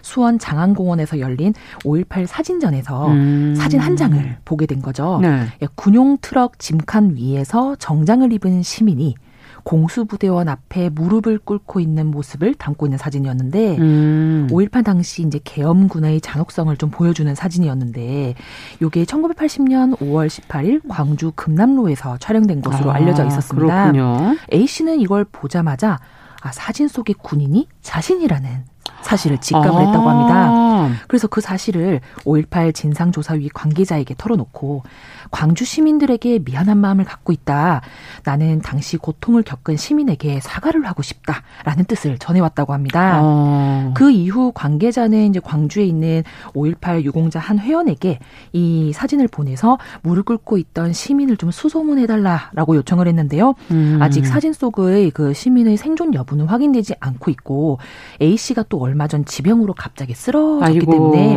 [0.00, 1.52] 수원 장안공원에서 열린
[1.84, 3.54] 5.18 사진전에서 음.
[3.56, 5.18] 사진 한 장을 보게 된 거죠.
[5.20, 5.46] 네.
[5.60, 9.16] 예, 군용 트럭 짐칸 위에서 정장을 입은 시민이
[9.64, 14.48] 공수부대원 앞에 무릎을 꿇고 있는 모습을 담고 있는 사진이었는데 음.
[14.50, 18.34] 5.18 당시 이제 계엄군의 잔혹성을 좀 보여주는 사진이었는데
[18.80, 23.92] 요게 1980년 5월 18일 광주 금남로에서 촬영된 것으로 아, 알려져 있었습니다.
[23.92, 24.36] 그렇군요.
[24.52, 25.98] A 씨는 이걸 보자마자
[26.42, 28.64] 아, 사진 속의 군인이 자신이라는
[29.02, 29.86] 사실을 직감을 아.
[29.86, 30.72] 했다고 합니다.
[31.06, 34.82] 그래서 그 사실을 5.18 진상조사위 관계자에게 털어놓고
[35.32, 37.80] 광주 시민들에게 미안한 마음을 갖고 있다.
[38.22, 43.18] 나는 당시 고통을 겪은 시민에게 사과를 하고 싶다라는 뜻을 전해왔다고 합니다.
[43.22, 43.92] 어.
[43.96, 46.22] 그 이후 관계자는 이제 광주에 있는
[46.54, 48.20] 5.18 유공자 한 회원에게
[48.52, 53.54] 이 사진을 보내서 무릎 꿇고 있던 시민을 좀 수소문해달라라고 요청을 했는데요.
[53.70, 53.98] 음.
[54.00, 57.78] 아직 사진 속의 그 시민의 생존 여부는 확인되지 않고 있고
[58.20, 60.92] A 씨가 또 얼마 전 지병으로 갑자기 쓰러졌기 아이고.
[60.92, 61.36] 때문에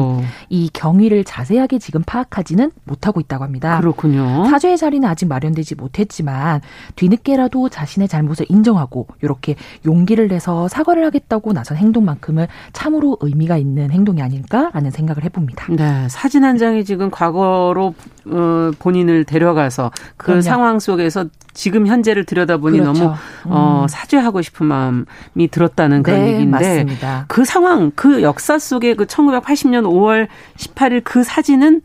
[0.50, 3.80] 이 경위를 자세하게 지금 파악하지는 못하고 있다고 합니다.
[3.86, 4.46] 그렇군요.
[4.50, 6.62] 사죄의 자리는 아직 마련되지 못했지만
[6.96, 14.24] 뒤늦게라도 자신의 잘못을 인정하고 이렇게 용기를 내서 사과를 하겠다고 나선 행동만큼은 참으로 의미가 있는 행동이
[14.24, 15.68] 아닐까라는 생각을 해봅니다.
[15.70, 17.94] 네, 사진 한 장이 지금 과거로
[18.28, 20.42] 어, 본인을 데려가서 그 그럼요.
[20.42, 23.00] 상황 속에서 지금 현재를 들여다보니 그렇죠.
[23.00, 23.88] 너무 어, 음.
[23.88, 27.26] 사죄하고 싶은 마음이 들었다는 그런 네, 얘기인데 맞습니다.
[27.28, 31.82] 그 상황, 그 역사 속에 그 1980년 5월 18일 그 사진은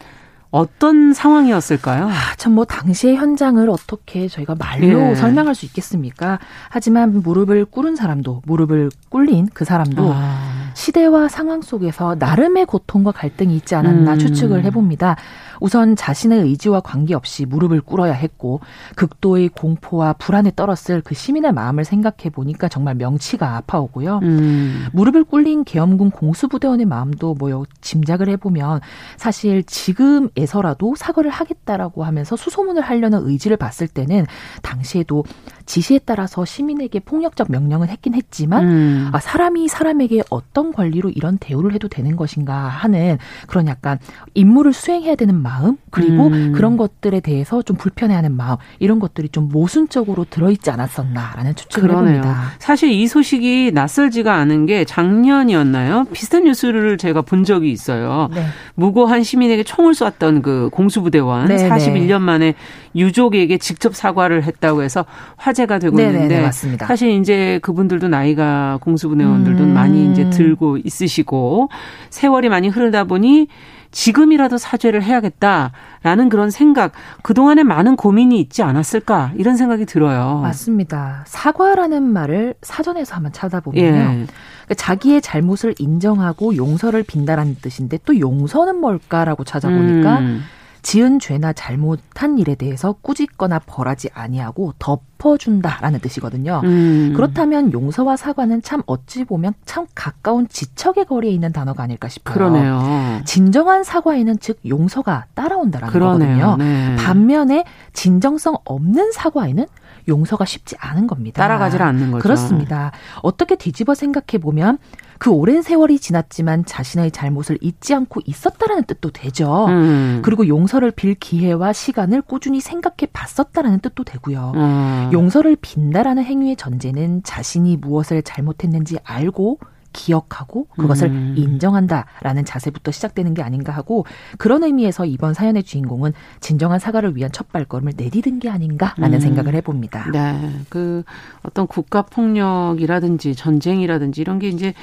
[0.50, 2.08] 어떤 상황이었을까요?
[2.08, 5.14] 아, 참뭐 당시의 현장을 어떻게 저희가 말로 예.
[5.14, 6.40] 설명할 수 있겠습니까?
[6.68, 10.49] 하지만 무릎을 꿇은 사람도 무릎을 꿇린 그 사람도 아.
[10.80, 14.18] 시대와 상황 속에서 나름의 고통과 갈등이 있지 않았나 음.
[14.18, 15.16] 추측을 해봅니다.
[15.60, 18.60] 우선 자신의 의지와 관계없이 무릎을 꿇어야 했고
[18.96, 24.20] 극도의 공포와 불안에 떨었을 그 시민의 마음을 생각해 보니까 정말 명치가 아파오고요.
[24.22, 24.86] 음.
[24.92, 28.80] 무릎을 꿇린 계엄군 공수부대원의 마음도 뭐 짐작을 해보면
[29.18, 34.24] 사실 지금에서라도 사과를 하겠다라고 하면서 수소문을 하려는 의지를 봤을 때는
[34.62, 35.24] 당시에도
[35.66, 39.10] 지시에 따라서 시민에게 폭력적 명령을 했긴 했지만 음.
[39.12, 43.98] 아, 사람이 사람에게 어떤 관리로 이런 대우를 해도 되는 것인가 하는 그런 약간
[44.34, 46.52] 임무를 수행해야 되는 마음 그리고 음.
[46.52, 52.16] 그런 것들에 대해서 좀 불편해하는 마음 이런 것들이 좀 모순적으로 들어있지 않았었나라는 추측을 그러네요.
[52.18, 52.42] 해봅니다.
[52.58, 56.04] 사실 이 소식이 낯설지가 않은 게 작년이었나요?
[56.12, 58.28] 비슷한 뉴스를 제가 본 적이 있어요.
[58.34, 58.44] 네.
[58.74, 62.54] 무고한 시민에게 총을 쐈던 그 공수부대원 네, 41년 만에
[62.94, 65.04] 유족에게 직접 사과를 했다고 해서
[65.36, 66.86] 화제가 되고 네네네, 있는데 맞습니다.
[66.86, 69.74] 사실 이제 그분들도 나이가 공수부대원들도 음.
[69.74, 71.68] 많이 이제 들고 있으시고
[72.10, 73.48] 세월이 많이 흐르다 보니
[73.92, 80.40] 지금이라도 사죄를 해야겠다라는 그런 생각, 그동안에 많은 고민이 있지 않았을까, 이런 생각이 들어요.
[80.42, 81.24] 맞습니다.
[81.26, 83.86] 사과라는 말을 사전에서 한번 찾아보면요.
[83.86, 84.02] 예.
[84.02, 90.44] 그러니까 자기의 잘못을 인정하고 용서를 빈다라는 뜻인데 또 용서는 뭘까라고 찾아보니까 음.
[90.82, 96.60] 지은 죄나 잘못한 일에 대해서 꾸짖거나 벌하지 아니하고 덮어준다라는 뜻이거든요.
[96.64, 97.12] 음.
[97.14, 102.34] 그렇다면 용서와 사과는 참 어찌 보면 참 가까운 지척의 거리에 있는 단어가 아닐까 싶어요.
[102.34, 103.20] 그러네요.
[103.24, 106.44] 진정한 사과에는 즉 용서가 따라온다라는 그러네요.
[106.46, 106.56] 거거든요.
[106.56, 106.96] 네.
[106.96, 109.66] 반면에 진정성 없는 사과에는
[110.08, 111.42] 용서가 쉽지 않은 겁니다.
[111.42, 112.22] 따라가질 않는 거죠.
[112.22, 112.92] 그렇습니다.
[113.22, 114.78] 어떻게 뒤집어 생각해 보면
[115.18, 119.66] 그 오랜 세월이 지났지만 자신의 잘못을 잊지 않고 있었다라는 뜻도 되죠.
[119.66, 120.20] 음.
[120.24, 124.52] 그리고 용서를 빌 기회와 시간을 꾸준히 생각해 봤었다라는 뜻도 되고요.
[124.56, 125.10] 음.
[125.12, 129.58] 용서를 빈다라는 행위의 전제는 자신이 무엇을 잘못했는지 알고
[129.92, 131.34] 기억하고 그것을 음.
[131.36, 134.04] 인정한다라는 자세부터 시작되는 게 아닌가 하고
[134.38, 139.20] 그런 의미에서 이번 사연의 주인공은 진정한 사과를 위한 첫 발걸음을 내디딘 게 아닌가라는 음.
[139.20, 140.10] 생각을 해봅니다.
[140.12, 141.02] 네, 그
[141.42, 144.74] 어떤 국가 폭력이라든지 전쟁이라든지 이런 게 이제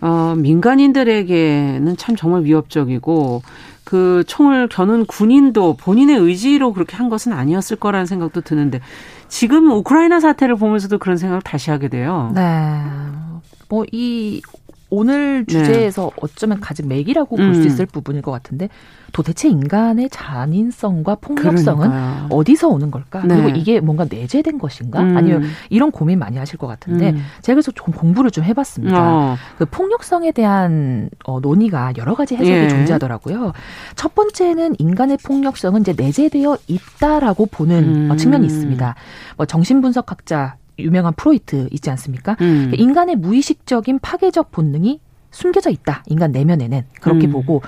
[0.00, 3.42] 어, 민간인들에게는 참 정말 위협적이고
[3.84, 8.80] 그 총을 겨눈 군인도 본인의 의지로 그렇게 한 것은 아니었을 거라는 생각도 드는데
[9.28, 12.32] 지금 우크라이나 사태를 보면서도 그런 생각을 다시 하게 돼요.
[12.34, 12.82] 네.
[13.72, 14.42] 뭐이
[14.90, 15.52] 오늘 네.
[15.54, 16.16] 주제에서 네.
[16.20, 17.66] 어쩌면 가장 맥이라고 볼수 음.
[17.66, 18.68] 있을 부분일 것 같은데
[19.12, 22.26] 도대체 인간의 잔인성과 폭력성은 그러니까요.
[22.30, 23.22] 어디서 오는 걸까?
[23.24, 23.34] 네.
[23.34, 25.00] 그리고 이게 뭔가 내재된 것인가?
[25.00, 25.16] 음.
[25.16, 27.24] 아니면 이런 고민 많이 하실 것 같은데 음.
[27.40, 29.00] 제가 그래서 좀 공부를 좀 해봤습니다.
[29.00, 29.36] 어.
[29.56, 32.68] 그 폭력성에 대한 어, 논의가 여러 가지 해석이 예.
[32.68, 33.52] 존재하더라고요.
[33.96, 38.94] 첫 번째는 인간의 폭력성은 이제 내재되어 있다라고 보는 어, 측면이 있습니다.
[39.38, 42.36] 뭐 정신분석학자 유명한 프로이트 있지 않습니까?
[42.40, 42.72] 음.
[42.74, 46.04] 인간의 무의식적인 파괴적 본능이 숨겨져 있다.
[46.06, 47.32] 인간 내면에는 그렇게 음.
[47.32, 47.62] 보고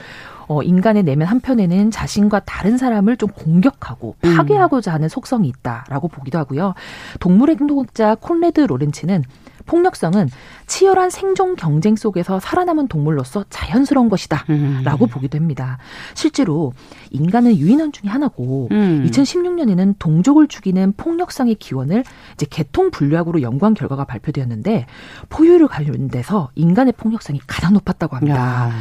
[0.48, 4.36] 어, 인간의 내면 한편에는 자신과 다른 사람을 좀 공격하고 음.
[4.36, 6.74] 파괴하고자 하는 속성이 있다라고 보기도 하고요.
[7.20, 9.24] 동물행동학자 콘레드 로렌츠는
[9.66, 10.28] 폭력성은
[10.66, 14.44] 치열한 생존 경쟁 속에서 살아남은 동물로서 자연스러운 것이다.
[14.50, 14.82] 음.
[14.84, 15.78] 라고 보기도 합니다.
[16.14, 16.72] 실제로
[17.10, 19.06] 인간은 유인원 중의 하나고 음.
[19.08, 22.04] 2016년에는 동족을 죽이는 폭력성의 기원을
[22.34, 24.86] 이제 개통 분류학으로 연구한 결과가 발표되었는데
[25.28, 28.68] 포유류 관련돼서 인간의 폭력성이 가장 높았다고 합니다.
[28.68, 28.72] 야.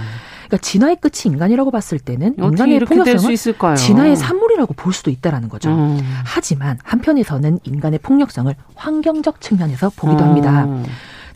[0.53, 5.69] 그러니까 진화의 끝이 인간이라고 봤을 때는 인간의 폭력성은 진화의 산물이라고 볼 수도 있다라는 거죠.
[5.71, 5.99] 음.
[6.25, 10.29] 하지만 한편에서는 인간의 폭력성을 환경적 측면에서 보기도 음.
[10.29, 10.67] 합니다.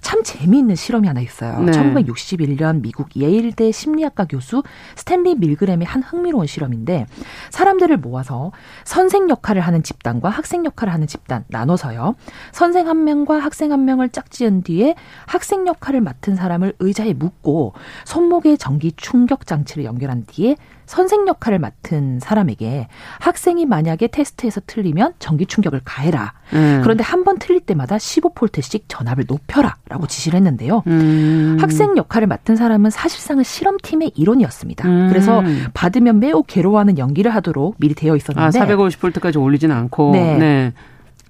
[0.01, 1.59] 참 재미있는 실험이 하나 있어요.
[1.61, 1.71] 네.
[1.71, 4.63] 1961년 미국 예일대 심리학과 교수
[4.95, 7.05] 스탠리 밀그램의 한 흥미로운 실험인데
[7.49, 8.51] 사람들을 모아서
[8.83, 12.15] 선생 역할을 하는 집단과 학생 역할을 하는 집단 나눠서요.
[12.51, 17.73] 선생 한 명과 학생 한 명을 짝지은 뒤에 학생 역할을 맡은 사람을 의자에 묶고
[18.05, 20.55] 손목에 전기 충격 장치를 연결한 뒤에
[20.87, 22.87] 선생 역할을 맡은 사람에게
[23.19, 26.33] 학생이 만약에 테스트에서 틀리면 전기 충격을 가해라.
[26.53, 26.79] 음.
[26.81, 30.81] 그런데 한 번 틀릴 때마다 15볼트씩 전압을 높여라라고 지시를 했는데요.
[30.87, 31.57] 음.
[31.59, 34.87] 학생 역할을 맡은 사람은 사실상은 실험팀의 일원이었습니다.
[34.87, 35.07] 음.
[35.09, 40.37] 그래서 받으면 매우 괴로워하는 연기를 하도록 미리 되어 있었는데 아, 450볼트까지 올리지는 않고 네.
[40.37, 40.73] 네.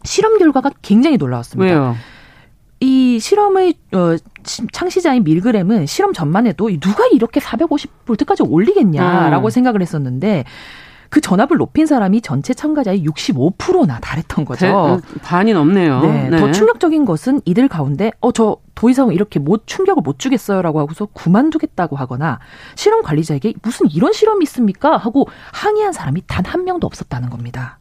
[0.03, 1.73] 실험 결과가 굉장히 놀라웠습니다.
[1.73, 1.95] 왜요?
[2.79, 4.15] 이 실험의 어,
[4.71, 9.49] 창시자인 밀그램은 실험 전만 해도 누가 이렇게 450볼트까지 올리겠냐라고 음.
[9.49, 10.43] 생각을 했었는데
[11.09, 14.99] 그 전압을 높인 사람이 전체 참가자의 65%나 달했던 거죠.
[15.13, 16.01] 대, 반이 넘네요.
[16.01, 16.37] 네, 네.
[16.37, 21.07] 더 충격적인 것은 이들 가운데 어 저 더 이상 이렇게 못 충격을 못 주겠어요라고 하고서
[21.07, 22.39] 그만두겠다고 하거나
[22.75, 27.79] 실험 관리자에게 무슨 이런 실험이 있습니까 하고 항의한 사람이 단 한 명도 없었다는 겁니다.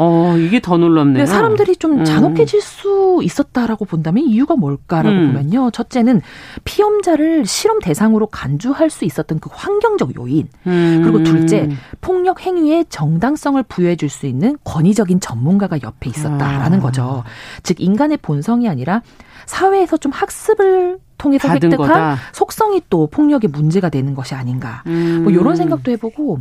[0.00, 1.26] 어, 이게 더 놀랍네요.
[1.26, 2.04] 사람들이 좀 음.
[2.04, 2.60] 잔혹해질 음.
[2.60, 5.26] 수 있었다라고 본다면 이유가 뭘까라고 음.
[5.32, 5.72] 보면요.
[5.72, 6.22] 첫째는
[6.64, 10.48] 피험자를 실험 대상으로 간주할 수 있었던 그 환경적 요인.
[10.68, 11.00] 음.
[11.02, 11.68] 그리고 둘째,
[12.00, 16.82] 폭력 행위의 정당성을 부여해 줄 수 있는 권위적인 전문가가 옆에 있었다라는 아.
[16.82, 17.24] 거죠.
[17.62, 19.02] 즉 인간의 본성이 아니라
[19.46, 22.16] 사회에서 좀 학습을 통해서 획득한 거다.
[22.32, 24.82] 속성이 또 폭력의 문제가 되는 것이 아닌가.
[24.86, 25.24] 음.
[25.24, 26.40] 뭐 이런 생각도 해보고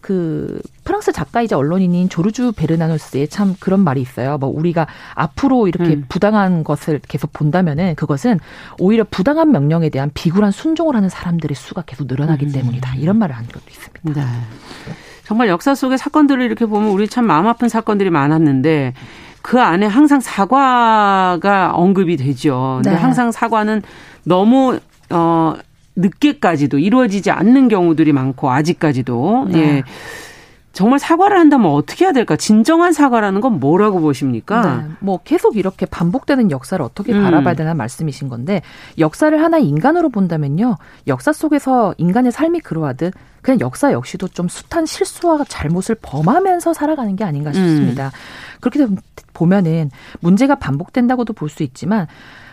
[0.00, 4.38] 그 프랑스 작가이자 언론인인 조르주 베르나노스의 참 그런 말이 있어요.
[4.38, 6.04] 뭐 우리가 앞으로 이렇게 음.
[6.08, 8.40] 부당한 것을 계속 본다면은 그것은
[8.78, 12.52] 오히려 부당한 명령에 대한 비굴한 순종을 하는 사람들의 수가 계속 늘어나기 음.
[12.52, 12.94] 때문이다.
[12.96, 14.24] 이런 말을 한 적도 있습니다.
[14.24, 14.30] 네.
[15.24, 18.94] 정말 역사 속의 사건들을 이렇게 보면 우리 참 마음 아픈 사건들이 많았는데
[19.42, 22.80] 그 안에 항상 사과가 언급이 되죠.
[22.82, 22.96] 근데 네.
[22.96, 23.82] 항상 사과는
[24.24, 24.78] 너무
[25.10, 25.54] 어
[25.96, 29.58] 늦게까지도 이루어지지 않는 경우들이 많고 아직까지도 네.
[29.58, 29.82] 예.
[30.72, 32.34] 정말 사과를 한다면 어떻게 해야 될까?
[32.34, 34.78] 진정한 사과라는 건 뭐라고 보십니까?
[34.86, 34.92] 네.
[35.00, 37.22] 뭐 계속 이렇게 반복되는 역사를 어떻게 음.
[37.22, 38.62] 바라봐야 되나 말씀이신 건데
[38.98, 40.78] 역사를 하나 인간으로 본다면요.
[41.08, 47.24] 역사 속에서 인간의 삶이 그러하듯 그냥 역사 역시도 좀 숱한 실수와 잘못을 범하면서 살아가는 게
[47.24, 48.06] 아닌가 싶습니다.
[48.06, 48.10] 음.
[48.60, 48.86] 그렇게
[49.34, 52.06] 보면은 문제가 반복된다고도 볼 수 있지만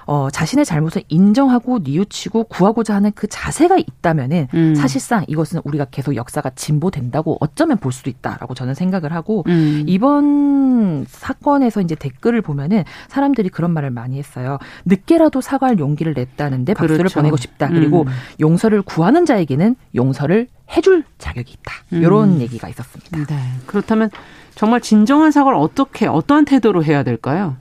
[0.10, 4.74] 어, 자신의 잘못을 인정하고 뉘우치고 구하고자 하는 그 자세가 있다면은 음.
[4.74, 9.84] 사실상 이것은 우리가 계속 역사가 진보된다고 어쩌면 볼 수도 있다라고 저는 생각을 하고 음.
[9.86, 14.58] 이번 사건에서 이제 댓글을 보면은 사람들이 그런 말을 많이 했어요.
[14.86, 17.20] 늦게라도 사과할 용기를 냈다는데 박수를 그렇죠.
[17.20, 17.68] 보내고 싶다.
[17.68, 18.08] 그리고 음.
[18.40, 21.74] 용서를 구하는 자에게는 용서를 해줄 자격이 있다.
[21.92, 22.42] 이런 음.
[22.42, 23.26] 얘기가 있었습니다.
[23.28, 23.40] 네.
[23.68, 24.10] 그렇다면
[24.56, 27.58] 정말 진정한 사과를 어떻게 어떠한 태도로 해야 될까요?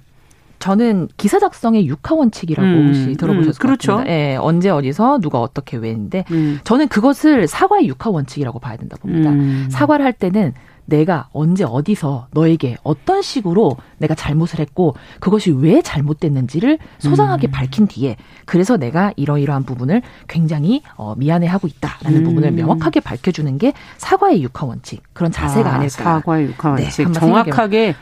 [0.59, 3.93] 저는 기사 작성의 육하 원칙이라고 음, 혹시 들어보셨을 음, 그렇죠.
[3.93, 4.13] 것 같습니다.
[4.13, 6.59] 예, 언제 어디서 누가 어떻게 왜인데 음.
[6.65, 9.31] 저는 그것을 사과의 육하 원칙이라고 봐야 된다 봅니다.
[9.31, 9.69] 음.
[9.71, 10.53] 사과를 할 때는
[10.89, 17.51] 내가 언제 어디서 너에게 어떤 식으로 내가 잘못을 했고 그것이 왜 잘못됐는지를 소상하게 음.
[17.51, 18.17] 밝힌 뒤에
[18.47, 22.25] 그래서 내가 이러이러한 부분을 굉장히 어, 미안해하고 있다라는 음.
[22.25, 27.13] 부분을 명확하게 밝혀주는 게 사과의 육하 원칙 그런 자세가 아, 닐까 사과의 육하 원칙 네,
[27.13, 27.95] 정확하게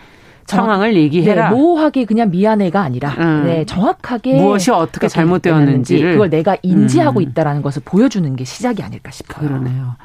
[0.47, 1.51] 상황을 얘기해라.
[1.51, 3.45] 네, 모호하게 그냥 미안해가 아니라 음.
[3.47, 7.23] 네, 정확하게 무엇이 어떻게 잘못되었는지 그걸 내가 인지하고 음.
[7.23, 9.49] 있다라는 것을 보여주는 게 시작이 아닐까 싶어요.
[9.49, 9.97] 그러네요.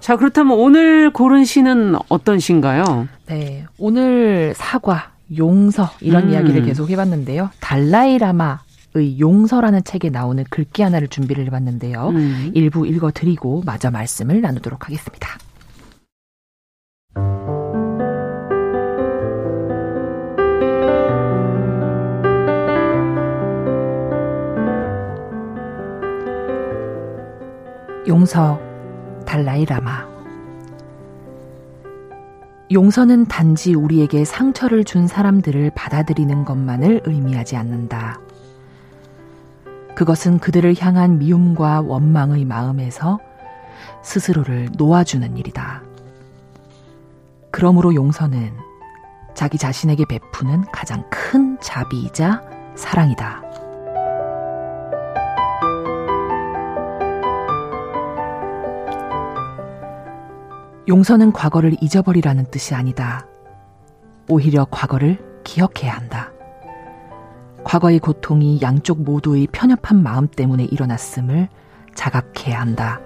[0.00, 3.08] 자 그렇다면 오늘 고른 시는 어떤 시인가요?
[3.26, 6.30] 네, 오늘 사과, 용서 이런 음.
[6.30, 7.50] 이야기를 계속 해봤는데요.
[7.60, 8.60] 달라이라마
[8.94, 12.08] 의 용서라는 책에 나오는 글귀 하나를 준비를 해봤는데요.
[12.14, 12.50] 음.
[12.54, 15.28] 일부 읽어드리고 마저 말씀을 나누도록 하겠습니다.
[28.06, 28.60] 용서
[29.26, 30.06] 달라이라마
[32.72, 38.20] 용서는 단지 우리에게 상처를 준 사람들을 받아들이는 것만을 의미하지 않는다.
[39.94, 43.20] 그것은 그들을 향한 미움과 원망의 마음에서
[44.02, 45.82] 스스로를 놓아주는 일이다.
[47.52, 48.52] 그러므로 용서는
[49.34, 52.42] 자기 자신에게 베푸는 가장 큰 자비이자
[52.74, 53.45] 사랑이다.
[60.88, 63.26] 용서는 과거를 잊어버리라는 뜻이 아니다.
[64.28, 66.32] 오히려 과거를 기억해야 한다.
[67.64, 71.48] 과거의 고통이 양쪽 모두의 편협한 마음 때문에 일어났음을
[71.94, 73.00] 자각해야 한다.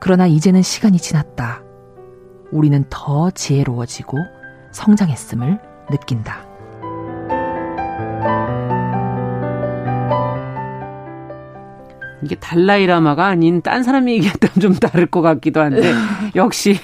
[0.00, 1.62] 그러나 이제는 시간이 지났다.
[2.50, 4.18] 우리는 더 지혜로워지고
[4.72, 5.60] 성장했음을
[5.90, 6.50] 느낀다.
[12.22, 15.92] 이게 달라이라마가 아닌 딴 사람이 얘기했다면 좀 다를 것 같기도 한데
[16.36, 16.78] 역시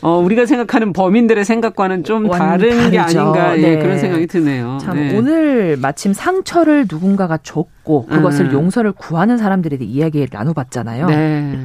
[0.00, 2.90] 어 우리가 생각하는 범인들의 생각과는 좀 다른 다르죠.
[2.90, 3.72] 게 아닌가 예, 네.
[3.72, 4.78] 예, 그런 생각이 드네요.
[4.80, 5.16] 참 네.
[5.16, 8.52] 오늘 마침 상처를 누군가가 줬고 그것을 음.
[8.52, 11.06] 용서를 구하는 사람들에 대해 이야기를 나눠봤잖아요.
[11.06, 11.58] 네.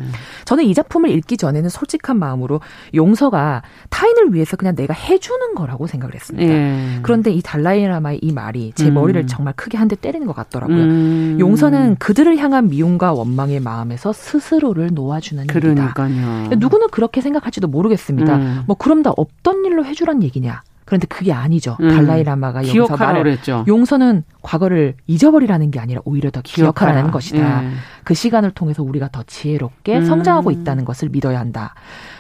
[0.46, 2.62] 저는 이 작품을 읽기 전에는 솔직한 마음으로
[2.96, 6.52] 용서가 타인을 위해서 그냥 내가 해주는 거라고 생각을 했습니다.
[6.54, 7.00] 예.
[7.04, 8.94] 그런데 이 달라이라마의 이 말이 제 음.
[8.96, 10.78] 머리를 정말 크게 한 대 때리는 것 같더라고요.
[10.78, 11.38] 음.
[11.40, 16.10] 용서는 그들을 향한 미움과 원망의 마음에서 스스로를 놓아주는 그러니까요.
[16.44, 16.56] 일이다.
[16.58, 18.36] 누구는 그렇게 생각할지도 모르겠습니다.
[18.36, 18.62] 음.
[18.68, 20.62] 뭐 그럼 다 없던 일로 해주란 얘기냐?
[20.90, 21.78] 그런데 그게 아니죠.
[21.82, 21.90] 음.
[21.90, 23.64] 달라이라마가 여기서 말을 했죠.
[23.68, 27.12] 용서는 과거를 잊어버리라는 게 아니라 오히려 더 기억하라는 기억하라.
[27.12, 27.64] 것이다.
[27.64, 27.70] 예.
[28.04, 30.06] 그 시간을 통해서 우리가 더 지혜롭게 음.
[30.06, 31.76] 성장하고 있다는 것을 믿어야 한다.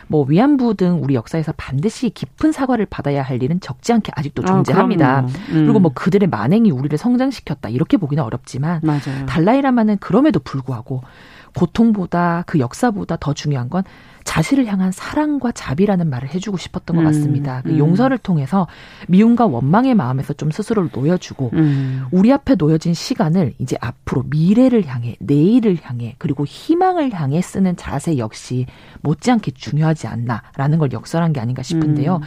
[0.05, 4.45] 뭐 위안부 등 우리 역사에서 반드시 깊은 사과를 받아야 할 일은 적지 않게 아직도 아,
[4.45, 5.17] 존재합니다.
[5.17, 5.65] 아, 음.
[5.65, 9.25] 그리고 뭐 그들의 만행이 우리를 성장시켰다 이렇게 보기는 어렵지만 맞아요.
[9.27, 11.01] 달라이라마는 그럼에도 불구하고
[11.55, 13.83] 고통보다 그 역사보다 더 중요한 건
[14.29, 17.63] 자신을 향한 사랑과 자비라는 말을 해주고 싶었던 것 음, 같습니다.
[17.63, 18.67] 그 음, 그 용서를 통해서
[19.07, 22.05] 미움과 원망의 마음에서 좀 스스로를 놓여주고 음.
[22.11, 28.19] 우리 앞에 놓여진 시간을 이제 앞으로 미래를 향해 내일을 향해 그리고 희망을 향해 쓰는 자세
[28.19, 28.67] 역시
[29.01, 32.17] 못지않게 중요하지 않나라는 걸 역설한 게 아닌가 싶은데요.
[32.17, 32.21] 음.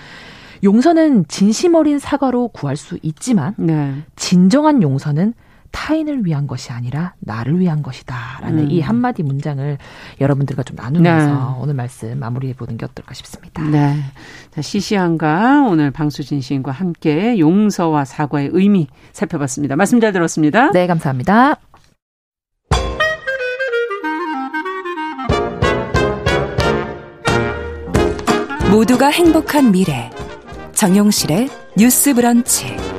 [0.64, 3.94] 용서는 진심 어린 사과로 구할 수 있지만 네.
[4.16, 5.34] 진정한 용서는
[5.72, 8.70] 타인을 위한 것이 아니라 나를 위한 것이다라는 음.
[8.70, 9.78] 이 한마디 문장을
[10.20, 11.60] 여러분들과 좀 나누면서 네.
[11.60, 13.62] 오늘 말씀 마무리해 보는 게 어떨까 싶습니다.
[13.64, 13.96] 네.
[14.52, 19.74] 자, 시시한가 오늘 방수진 시인과 함께 용서와 사과의 의미 살펴봤습니다.
[19.74, 20.70] 말씀 잘 들었습니다.
[20.70, 21.56] 네, 감사합니다.
[28.70, 30.10] 모두가 행복한 미래
[30.72, 32.91] 정용실의 뉴스 브런치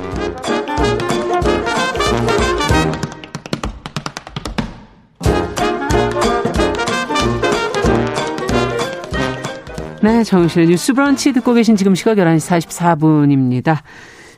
[10.04, 13.78] 네, 정용실의 뉴스 브런치 듣고 계신 지금 시각 11시 44분입니다.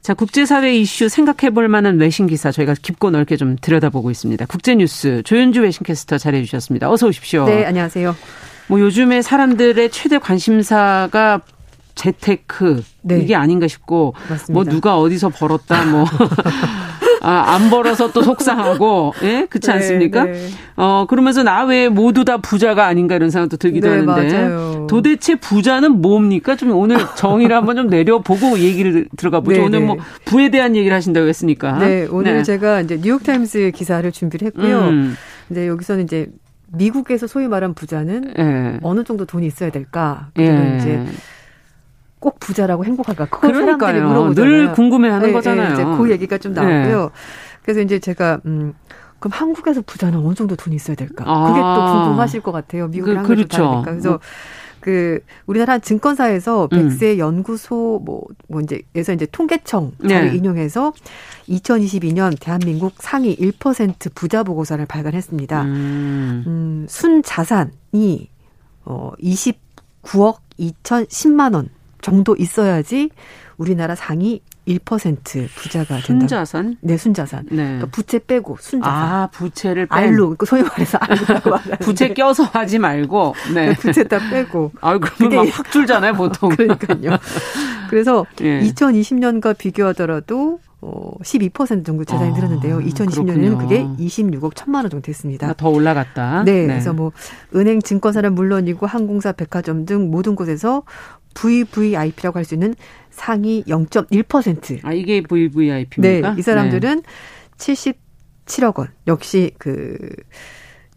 [0.00, 4.46] 자, 국제사회 이슈 생각해볼 만한 외신 기사 저희가 깊고 넓게 좀 들여다보고 있습니다.
[4.46, 6.88] 국제뉴스 조윤주 외신캐스터 잘해주셨습니다.
[6.88, 7.46] 어서 오십시오.
[7.46, 8.14] 네, 안녕하세요.
[8.68, 11.40] 뭐 요즘에 사람들의 최대 관심사가
[11.96, 13.18] 재테크 네.
[13.18, 14.52] 이게 아닌가 싶고 맞습니다.
[14.52, 16.04] 뭐 누가 어디서 벌었다 뭐
[17.26, 19.46] 아, 안 벌어서 또 속상하고, 예?
[19.50, 20.24] 그렇지 네, 않습니까?
[20.26, 20.46] 네.
[20.76, 24.32] 어, 그러면서 나 외에 모두 다 부자가 아닌가 이런 생각도 들기도 네, 하는데.
[24.32, 24.86] 맞아요.
[24.88, 26.54] 도대체 부자는 뭡니까?
[26.54, 29.58] 좀 오늘 정의를 한번 좀 내려보고 얘기를 들어가 보죠.
[29.58, 30.00] 네, 오늘 뭐 네.
[30.24, 31.78] 부에 대한 얘기를 하신다고 했으니까.
[31.78, 32.42] 네, 오늘 네.
[32.44, 34.78] 제가 이제 뉴욕타임스 기사를 준비를 했고요.
[34.82, 35.16] 음.
[35.48, 36.28] 근데 여기서는 이제
[36.72, 38.78] 미국에서 소위 말한 부자는 네.
[38.82, 40.28] 어느 정도 돈이 있어야 될까?
[40.34, 41.04] 그리고 이제
[42.18, 43.26] 꼭 부자라고 행복할까?
[43.26, 44.08] 그걸 그러니까요.
[44.08, 44.34] 물어보잖아요.
[44.34, 45.68] 늘 궁금해하는 네, 거잖아요.
[45.68, 47.02] 네, 이제 그 얘기가 좀 나왔고요.
[47.02, 47.08] 네.
[47.62, 48.74] 그래서 이제 제가 음
[49.18, 51.24] 그럼 한국에서 부자는 어느 정도 돈이 있어야 될까?
[51.26, 51.48] 아.
[51.48, 52.88] 그게 또 궁금하실 것 같아요.
[52.88, 53.56] 미국이랑 그, 그렇죠.
[53.56, 53.90] 다르니까.
[53.90, 54.20] 그래서 뭐.
[54.80, 56.88] 그 우리나라 증권사에서 음.
[56.88, 60.32] 백세 연구소 뭐, 뭐 이제 에서 이제 통계청 네.
[60.32, 60.92] 인용해서
[61.48, 65.62] 2022년 대한민국 상위 1% 부자 보고서를 발간했습니다.
[65.62, 66.44] 음.
[66.46, 68.30] 음, 순 자산이
[68.84, 71.68] 어 29억 2,010만 원
[72.06, 73.10] 정도 있어야지
[73.56, 76.06] 우리나라 상위 1% 부자가 된다.
[76.06, 76.76] 순자산?
[76.80, 77.46] 네, 순자산.
[77.50, 77.56] 네.
[77.56, 78.94] 그러니까 부채 빼고 순자산.
[78.94, 79.98] 아, 부채를 뺀.
[79.98, 81.58] 알로, 그 소위 말해서 알로.
[81.80, 83.34] 부채 껴서 하지 말고.
[83.54, 83.68] 네.
[83.68, 84.70] 네 부채 다 빼고.
[84.80, 86.50] 아, 그러면 확 줄잖아요, 보통.
[86.50, 87.18] 그러니까요.
[87.90, 88.60] 그래서 예.
[88.60, 92.78] 2020년과 비교하더라도 어, 12% 정도 재산이 아, 늘었는데요.
[92.78, 95.48] 2020년에는 그게 26억 1천만 원 정도 됐습니다.
[95.48, 96.44] 아, 더 올라갔다.
[96.44, 97.10] 네, 네, 그래서 뭐
[97.56, 100.84] 은행, 증권사는 물론이고 항공사, 백화점 등 모든 곳에서
[101.36, 102.74] VVIP라고 할 수 있는
[103.10, 104.80] 상위 0.1%.
[104.84, 106.30] 아, 이게 VVIP입니까?
[106.34, 107.94] 네, 이 사람들은 네.
[108.46, 108.88] 77억 원.
[109.06, 109.98] 역시 그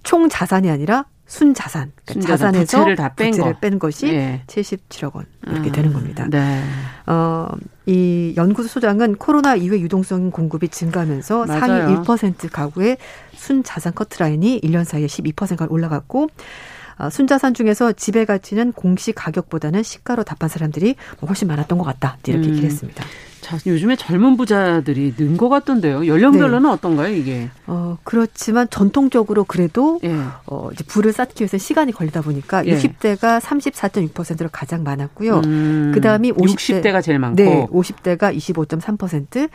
[0.04, 3.60] 총 자산이 아니라 순자산, 그러니까 자산에서 부채를 다뺀 부채를 거.
[3.60, 4.44] 뺀 것이 네.
[4.48, 6.26] 77억 원 이렇게 아, 되는 겁니다.
[6.28, 6.64] 네.
[7.06, 7.48] 어,
[7.86, 11.60] 이 연구소 소장은 코로나 이후에 유동성 공급이 증가하면서 맞아요.
[11.60, 12.98] 상위 1% 가구의
[13.36, 16.28] 순자산 커트라인이 1년 사이에 12%가 올라갔고 어,
[17.10, 20.96] 순자산 중에서 집의 가치는 공시 가격보다는 시가로 답한 사람들이
[21.28, 22.18] 훨씬 많았던 것 같다.
[22.28, 22.50] 이렇게 음.
[22.50, 23.06] 얘기를 했습니다.
[23.42, 26.06] 자, 요즘에 젊은 부자들이 는 것 같던데요.
[26.06, 26.74] 연령별로는 네.
[26.74, 27.50] 어떤가요, 이게?
[27.68, 30.14] 어, 그렇지만 전통적으로 그래도 예.
[30.46, 32.78] 어, 이제 불을 쌓기 위해서 시간이 걸리다 보니까 예.
[32.78, 35.42] 60대가 34.6%로 가장 많았고요.
[35.46, 39.50] 음, 그다음이 50대, 60대가 제일 많고 네, 50대가 25.3%,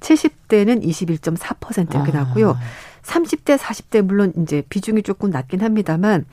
[0.00, 2.14] 70대는 21.4% 이렇게 아.
[2.14, 2.56] 나왔고요.
[3.02, 6.24] 30대, 40대 물론 이제 비중이 조금 낮긴 합니다만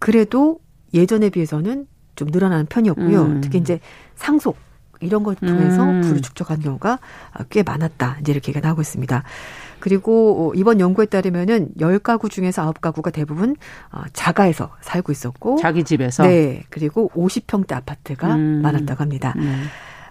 [0.00, 0.58] 그래도
[0.92, 1.86] 예전에 비해서는
[2.16, 3.22] 좀 늘어나는 편이었고요.
[3.22, 3.40] 음.
[3.40, 3.78] 특히 이제
[4.16, 4.56] 상속
[5.00, 6.00] 이런 걸 통해서 음.
[6.02, 6.98] 부를 축적한 경우가
[7.48, 8.18] 꽤 많았다.
[8.20, 9.22] 이제 이렇게 얘기가 나오고 있습니다.
[9.78, 13.56] 그리고 이번 연구에 따르면은 10가구 중에서 9가구가 대부분
[13.92, 16.64] 어, 자가에서 살고 있었고 자기 집에서 네.
[16.68, 18.60] 그리고 50평대 아파트가 음.
[18.62, 19.32] 많았다고 합니다.
[19.38, 19.68] 음.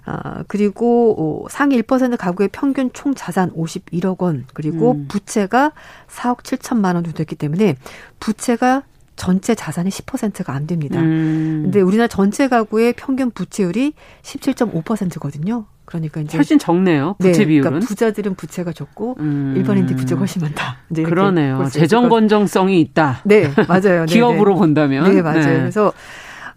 [0.08, 5.06] 어, 그리고 상위 1% 가구의 평균 총 자산 51억 원, 그리고 음.
[5.08, 5.72] 부채가
[6.08, 7.76] 4억 7천만 원 정도 됐기 때문에
[8.20, 8.84] 부채가
[9.20, 10.99] 전체 자산의 10%가 안 됩니다.
[11.01, 11.61] 음.
[11.65, 13.93] 근데 우리나라 전체 가구의 평균 부채율이
[14.24, 15.65] 17.5%거든요.
[15.84, 17.15] 그러니까 이제 훨씬 적네요.
[17.20, 17.63] 부채 네, 비율은.
[17.70, 19.55] 그러니까 부자들은 부채가 적고 음.
[19.57, 20.78] 일반인들 부채가 훨씬 많다.
[20.95, 21.67] 그러네요.
[21.70, 23.20] 재정 건정성이 있다.
[23.26, 24.05] 네, 맞아요.
[24.07, 25.13] 기업으로 네, 본다면.
[25.13, 25.41] 네, 맞아요.
[25.41, 25.59] 네.
[25.59, 25.91] 그래서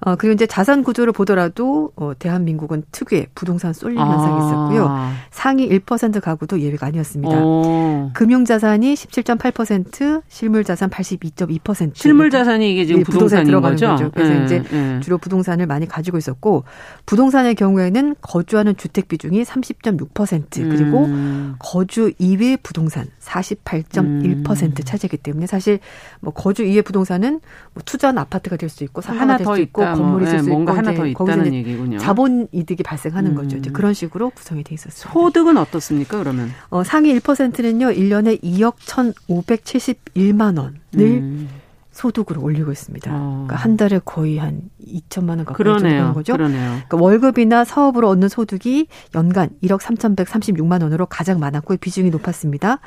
[0.05, 4.11] 어, 그리고 이제 자산 구조를 보더라도 어, 대한민국은 특유의 부동산 쏠림 아.
[4.11, 5.13] 현상이 있었고요.
[5.31, 7.39] 상위 1% 가구도 예외가 아니었습니다.
[7.39, 8.11] 오.
[8.13, 11.93] 금융 자산이 17.8%, 실물 자산 82.2%.
[11.95, 13.87] 실물 자산이 이게 지금 네, 부동산인 들어가는 거죠.
[13.87, 14.11] 거죠.
[14.13, 15.01] 그래서 네, 이제 네.
[15.01, 16.65] 주로 부동산을 많이 가지고 있었고
[17.07, 21.55] 부동산의 경우에는 거주하는 주택 비중이 30.6% 그리고 음.
[21.61, 24.75] 거주 이외 부동산 48.1% 음.
[24.75, 25.79] 차지하기 때문에 사실
[26.21, 27.41] 뭐 거주 이외 부동산은
[27.75, 30.95] 뭐 투자한 아파트가 될 수 있고 하나 더 있고 건물이 있을 수 뭐, 뭔가 하나
[30.95, 31.99] 더 있다는 얘기군요.
[31.99, 33.37] 자본 이득이 발생하는 음.
[33.37, 33.57] 거죠.
[33.57, 35.13] 이제 그런 식으로 구성이 돼 있었습니다.
[35.13, 36.19] 소득은 어떻습니까?
[36.19, 41.49] 그러면 어, 상위 1%는요 1년에 2억 1,571만 원을 음.
[41.93, 43.11] 소득을 올리고 있습니다.
[43.15, 43.45] 어.
[43.47, 46.15] 그러니까 한 달에 거의 한 2천만 원 가까이 그러네요.
[46.15, 46.33] 거죠.
[46.33, 46.71] 그러네요.
[46.89, 52.81] 그러니까 월급이나 사업으로 얻는 소득이 연간 1억 3,136만 원으로 가장 많았고 비중이 높았습니다.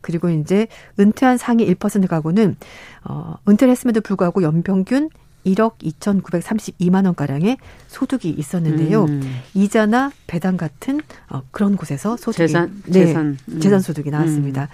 [0.00, 2.56] 그리고 이제 은퇴한 상위 1% 가구는
[3.04, 5.10] 어, 은퇴를 했음에도 불구하고 연평균
[5.46, 9.04] 1억 2,932만 원가량의 소득이 있었는데요.
[9.04, 9.40] 음.
[9.54, 13.60] 이자나 배당 같은 어, 그런 곳에서 소득이 재산, 네, 재산, 음.
[13.60, 14.62] 재산 소득이 나왔습니다.
[14.62, 14.66] 음.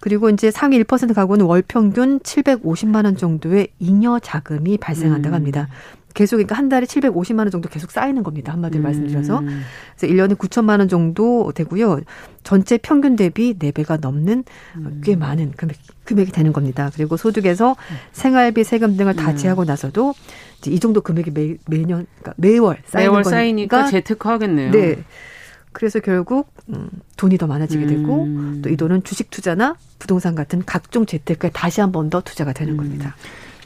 [0.00, 5.34] 그리고 이제 상위 1% 가구는 월 평균 750만 원 정도의 잉여 자금이 발생한다고 음.
[5.34, 5.68] 합니다.
[6.14, 8.52] 계속 그러니까 한 달에 750만 원 정도 계속 쌓이는 겁니다.
[8.52, 8.84] 한마디로 음.
[8.84, 9.40] 말씀드려서.
[9.40, 12.00] 그래서 1년에 9천만 원 정도 되고요.
[12.44, 14.44] 전체 평균 대비 4배가 넘는
[14.76, 15.00] 음.
[15.04, 16.90] 꽤 많은 금액, 금액이 되는 겁니다.
[16.94, 17.76] 그리고 소득에서
[18.12, 19.36] 생활비, 세금 등을 다 음.
[19.36, 20.14] 제하고 나서도
[20.58, 24.70] 이제 이 정도 금액이 매, 매년 그러니까 매월 쌓이는 매월 쌓이니까 재테크하겠네요.
[24.70, 25.04] 네.
[25.72, 28.62] 그래서 결국 음, 돈이 더 많아지게 되고 음.
[28.62, 32.76] 또이 돈은 주식 투자나 부동산 같은 각종 재테크에 다시 한 번 더 투자가 되는 음.
[32.76, 33.16] 겁니다.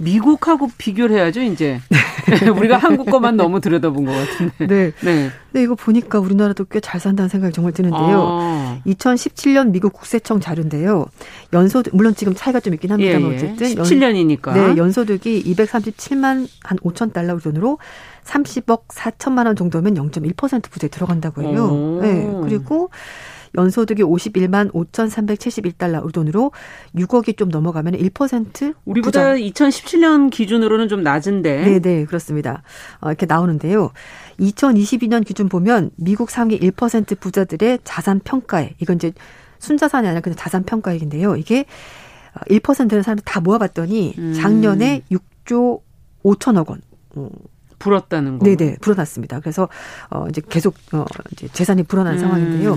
[0.01, 1.81] 미국하고 비교를 해야죠, 이제.
[2.57, 4.67] 우리가 한국 것만 너무 들여다본 것 같은데.
[4.67, 4.93] 네.
[5.03, 5.31] 네.
[5.53, 7.99] 네, 이거 보니까 우리나라도 꽤 잘 산다는 생각이 정말 드는데요.
[8.29, 8.79] 아.
[8.87, 11.07] 2017년 미국 국세청 자료인데요.
[11.53, 13.37] 연소득, 물론 지금 차이가 좀 있긴 합니다만 예, 예.
[13.37, 13.67] 어쨌든.
[13.83, 14.53] 17년이니까.
[14.55, 17.79] 네, 연소득이 237만 한 5천 달러 돈으로
[18.25, 21.99] 30억 4천만 원 정도면 0.1% 부재에 들어간다고 해요.
[22.03, 22.31] 네.
[22.43, 22.91] 그리고
[23.57, 26.53] 연소득이 51만 5,371달러 우리 돈으로
[26.95, 29.37] 6억이 좀 넘어가면 1% 우리보다 부자.
[29.37, 31.65] 2017년 기준으로는 좀 낮은데.
[31.65, 32.63] 네, 네, 그렇습니다.
[33.01, 33.91] 어, 이렇게 나오는데요.
[34.41, 39.13] 2022년 기준 보면 미국 상위 1% 부자들의 자산 평가에 이건 이제
[39.59, 41.37] 순자산이 아니라 그냥 자산 평가액인데요.
[41.37, 41.65] 이게
[42.49, 44.35] 1%는 사람들 다 모아봤더니 음.
[44.35, 45.81] 작년에 6조
[46.23, 46.83] 5천억 원.
[47.17, 47.29] 어,
[47.79, 48.45] 불었다는 거.
[48.45, 49.41] 네네, 불어났습니다.
[49.41, 49.69] 그래서
[50.11, 52.19] 어 이제 계속 어 이제 재산이 불어난 음.
[52.19, 52.77] 상황인데요.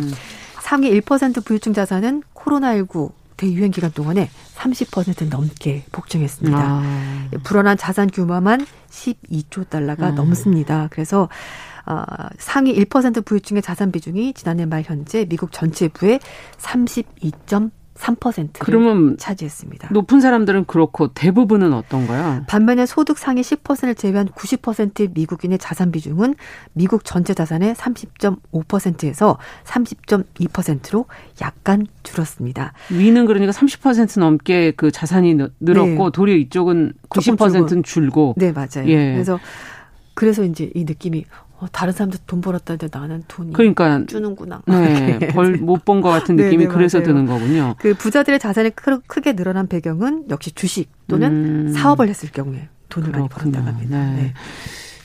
[0.61, 6.57] 상위 1% 부유층 자산은 코로나19 대유행 기간 동안에 30% 넘게 폭증했습니다.
[6.57, 7.27] 아.
[7.43, 10.11] 불어난 자산 규모만 12조 달러가 아.
[10.11, 10.87] 넘습니다.
[10.91, 11.27] 그래서
[11.87, 12.03] 어,
[12.37, 16.19] 상위 1% 부유층의 자산 비중이 지난해 말 현재 미국 전체 부의
[16.59, 17.71] 32.
[18.01, 19.89] 3%를 그러면 차지했습니다.
[19.91, 22.43] 높은 사람들은 그렇고 대부분은 어떤가요?
[22.47, 26.35] 반면에 소득 상위 10%를 제외한 90%의 미국인의 자산 비중은
[26.73, 31.05] 미국 전체 자산의 30.5%에서 30.2%로
[31.41, 32.73] 약간 줄었습니다.
[32.89, 36.11] 위는 그러니까 30% 넘게 그 자산이 늘었고 네.
[36.11, 38.33] 도리어 이쪽은 90%는 줄고.
[38.37, 38.87] 네, 맞아요.
[38.87, 39.13] 예.
[39.13, 39.39] 그래서
[40.13, 41.25] 그래서 이제 이 느낌이
[41.61, 44.63] 어, 다른 사람들 돈 벌었다는데 나는 돈이 그러니까 주는구나.
[44.65, 47.07] 네, 벌못 본것 같은 네, 느낌이 네, 네, 그래서 맞아요.
[47.07, 47.75] 드는 거군요.
[47.77, 48.71] 그 부자들의 자산이
[49.05, 51.73] 크게 늘어난 배경은 역시 주식 또는 음.
[51.73, 53.17] 사업을 했을 경우에 돈을 그렇구나.
[53.19, 54.11] 많이 벌었다고 합니다.
[54.11, 54.21] 네.
[54.23, 54.33] 네.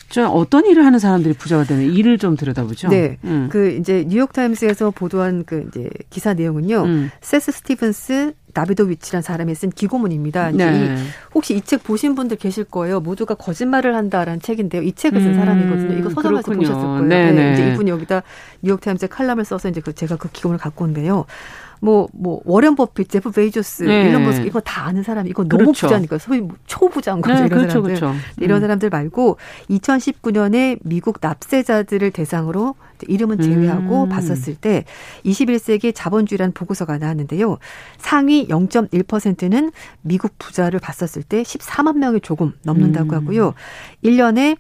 [0.09, 2.89] 좀 어떤 일을 하는 사람들이 부자가 되는 일을 좀 들여다보죠.
[2.89, 3.19] 네.
[3.25, 3.49] 음.
[3.51, 6.83] 그 이제 뉴욕 타임스에서 보도한 그 이제 기사 내용은요.
[6.85, 7.11] 음.
[7.21, 10.53] 세스 스티븐스 나비도위치란 사람이 쓴 기고문입니다.
[10.53, 10.97] 네.
[11.35, 13.01] 혹시 이 책 보신 분들 계실 거예요.
[13.01, 14.83] 모두가 거짓말을 한다라는 책인데요.
[14.83, 15.99] 이 책을 쓴 음, 사람이거든요.
[15.99, 17.03] 이거 서점에서 보셨을 거예요.
[17.03, 17.53] 네, 네.
[17.53, 18.23] 이제 이분이 여기다
[18.63, 21.27] 뉴욕 타임스에 칼럼을 써서 이제 그 제가 그 기고문을 갖고 왔는데요.
[21.81, 24.05] 뭐, 뭐, 워렌 버핏, 제프 베이조스, 네.
[24.09, 25.87] 일론 머스크, 이거 다 아는 사람, 이거 너무 그렇죠.
[25.87, 27.95] 부자니까, 소위 뭐 초부자인 거죠, 네, 이런 그렇죠, 사람들.
[27.95, 28.15] 그렇죠.
[28.41, 28.61] 이런 음.
[28.63, 29.37] 사람들 말고,
[29.71, 32.75] 2019년에 미국 납세자들을 대상으로
[33.07, 34.09] 이름은 제외하고 음.
[34.09, 34.85] 봤었을 때,
[35.25, 37.59] 21세기 자본주의라는 보고서가 나왔는데요.
[37.99, 39.71] 상위 0.1%는
[40.03, 43.15] 미국 부자를 봤었을 때 14만 명이 조금 넘는다고 음.
[43.15, 43.55] 하고요.
[44.03, 44.57] 1년에,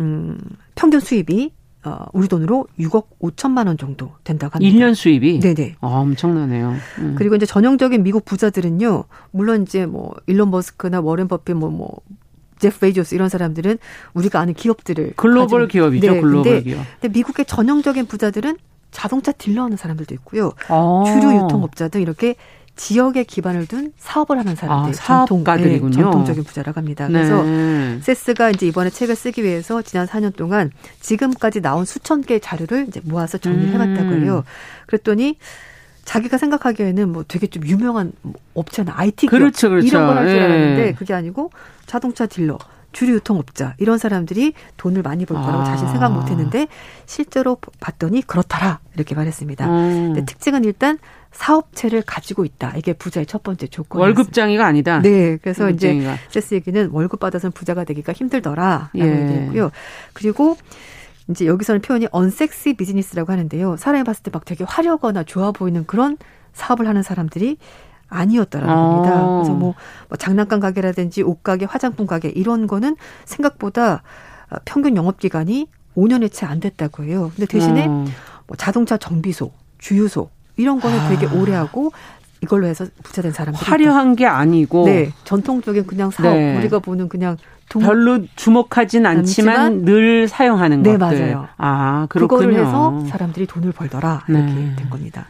[0.00, 0.38] 음,
[0.74, 4.76] 평균 수입이 어, 우리 돈으로 6억 5천만 원 정도 된다고 합니다.
[4.76, 5.40] 1년 수입이?
[5.40, 5.76] 네네.
[5.80, 6.74] 아, 엄청나네요.
[6.98, 7.14] 음.
[7.16, 12.00] 그리고 이제 전형적인 미국 부자들은요, 물론 이제 뭐, 일론 머스크나 워렌 버핏 뭐, 뭐,
[12.58, 13.78] 제프 베이조스 이런 사람들은
[14.14, 15.12] 우리가 아는 기업들을.
[15.14, 16.84] 글로벌 가지고, 기업이죠, 네, 글로벌 근데, 기업.
[17.00, 18.56] 근데 미국의 전형적인 부자들은
[18.90, 20.52] 자동차 딜러하는 사람들도 있고요.
[20.68, 21.04] 아.
[21.06, 22.34] 주류 유통업자 등 이렇게
[22.78, 25.90] 지역에 기반을 둔 사업을 하는 사람들, 아, 사업가들이군요.
[25.90, 27.08] 전통, 네, 전통적인 부자라고 합니다.
[27.08, 27.12] 네.
[27.12, 27.44] 그래서
[28.02, 30.70] 세스가 이제 이번에 책을 쓰기 위해서 지난 4년 동안
[31.00, 34.22] 지금까지 나온 수천 개의 자료를 이제 모아서 정리해봤다고 음.
[34.22, 34.44] 해요.
[34.86, 35.36] 그랬더니
[36.04, 39.86] 자기가 생각하기에는 뭐 되게 좀 유명한 뭐 업체나 IT 기업 그렇죠, 그렇죠.
[39.86, 40.92] 이런 걸 할 줄 알았는데 예.
[40.92, 41.50] 그게 아니고
[41.84, 42.58] 자동차 딜러,
[42.92, 45.64] 주류 유통업자 이런 사람들이 돈을 많이 벌 거라고 아.
[45.64, 46.68] 자신 생각 못했는데
[47.06, 49.66] 실제로 봤더니 그렇더라 이렇게 말했습니다.
[49.68, 50.24] 음.
[50.26, 50.98] 특징은 일단
[51.32, 52.72] 사업체를 가지고 있다.
[52.76, 54.00] 이게 부자의 첫 번째 조건.
[54.00, 55.00] 월급장이가 아니다.
[55.00, 55.36] 네.
[55.38, 56.14] 그래서 월급장이가.
[56.14, 58.90] 이제 세스 얘기는 월급 받아서는 부자가 되기가 힘들더라.
[58.92, 59.22] 라고 예.
[59.22, 59.70] 얘기했고요.
[60.14, 60.56] 그리고
[61.30, 63.76] 이제 여기서는 표현이 언섹시 비즈니스라고 하는데요.
[63.76, 66.16] 사람이 봤을 때 막 되게 화려하거나 좋아 보이는 그런
[66.54, 67.58] 사업을 하는 사람들이
[68.08, 68.76] 아니었다라는 아.
[68.76, 69.10] 겁니다.
[69.36, 69.74] 그래서 뭐,
[70.08, 74.02] 뭐 장난감 가게라든지 옷가게, 화장품 가게 이런 거는 생각보다
[74.64, 77.30] 평균 영업 기간이 5년에 채 안 됐다고 해요.
[77.36, 78.06] 근데 대신에 음.
[78.46, 81.08] 뭐 자동차 정비소, 주유소 이런 거는 아.
[81.08, 81.92] 되게 오래 하고
[82.42, 86.56] 이걸로 해서 부자된 사람들 화려한 게 아니고 네 전통적인 그냥 사업 네.
[86.58, 87.36] 우리가 보는 그냥
[87.68, 87.82] 동...
[87.82, 91.18] 별로 주목하진 않지만, 않지만, 늘 사용하는 네, 것들.
[91.18, 91.48] 맞아요.
[91.56, 92.38] 아 그렇군요.
[92.38, 94.72] 그거를 해서 사람들이 돈을 벌더라 이렇게 네.
[94.76, 95.26] 된 겁니다.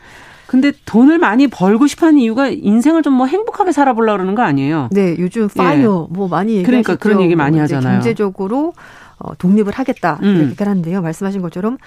[0.47, 4.89] 근데 돈을 많이 벌고 싶어하는 이유가 인생을 좀 뭐 행복하게 살아보려 그러는 거 아니에요?
[4.93, 6.15] 네, 요즘 파이어 예.
[6.15, 6.67] 뭐 많이 얘기하시죠.
[6.67, 7.95] 그러니까 그런 얘기 많이 뭐 하잖아요.
[8.01, 8.73] 경제적으로
[9.19, 10.47] 어, 독립을 하겠다 음.
[10.47, 11.03] 이렇게 하는데요.
[11.03, 11.79] 말씀하신 것처럼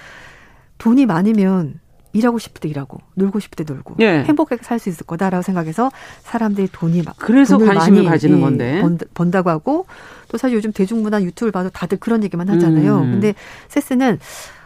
[0.77, 1.75] 돈이 많으면
[2.13, 4.23] 일하고 싶을 때 일하고 놀고 싶을 때 놀고 예.
[4.23, 5.91] 행복하게 살 수 있을 거다라고 생각해서
[6.23, 9.85] 사람들이 돈이 막 그래서 관심을 많이, 가지는 예, 건데 번, 다고 하고
[10.27, 12.97] 또 사실 요즘 대중문화 유튜브를 봐도 다들 그런 얘기만 하잖아요.
[13.01, 13.11] 음.
[13.11, 13.35] 근데
[13.67, 14.19] 세스는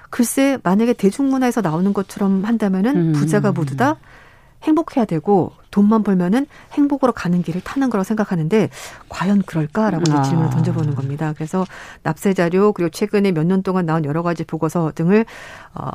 [0.09, 3.11] 글쎄 만약에 대중문화에서 나오는 것처럼 한다면은 음.
[3.13, 3.97] 부자가 모두 다
[4.65, 8.69] 행복해야 되고 돈만 벌면은 행복으로 가는 길을 타는 거라고 생각하는데
[9.09, 10.21] 과연 그럴까라고 아.
[10.23, 11.33] 질문을 던져보는 겁니다.
[11.35, 11.65] 그래서
[12.03, 15.25] 납세 자료 그리고 최근에 몇 년 동안 나온 여러 가지 보고서 등을
[15.73, 15.87] 어,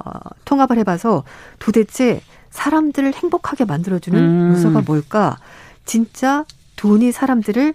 [0.45, 1.25] 통합을 해봐서
[1.59, 4.53] 도대체 사람들을 행복하게 만들어주는 음.
[4.53, 5.39] 요소가 뭘까?
[5.85, 6.45] 진짜
[6.77, 7.75] 돈이 사람들을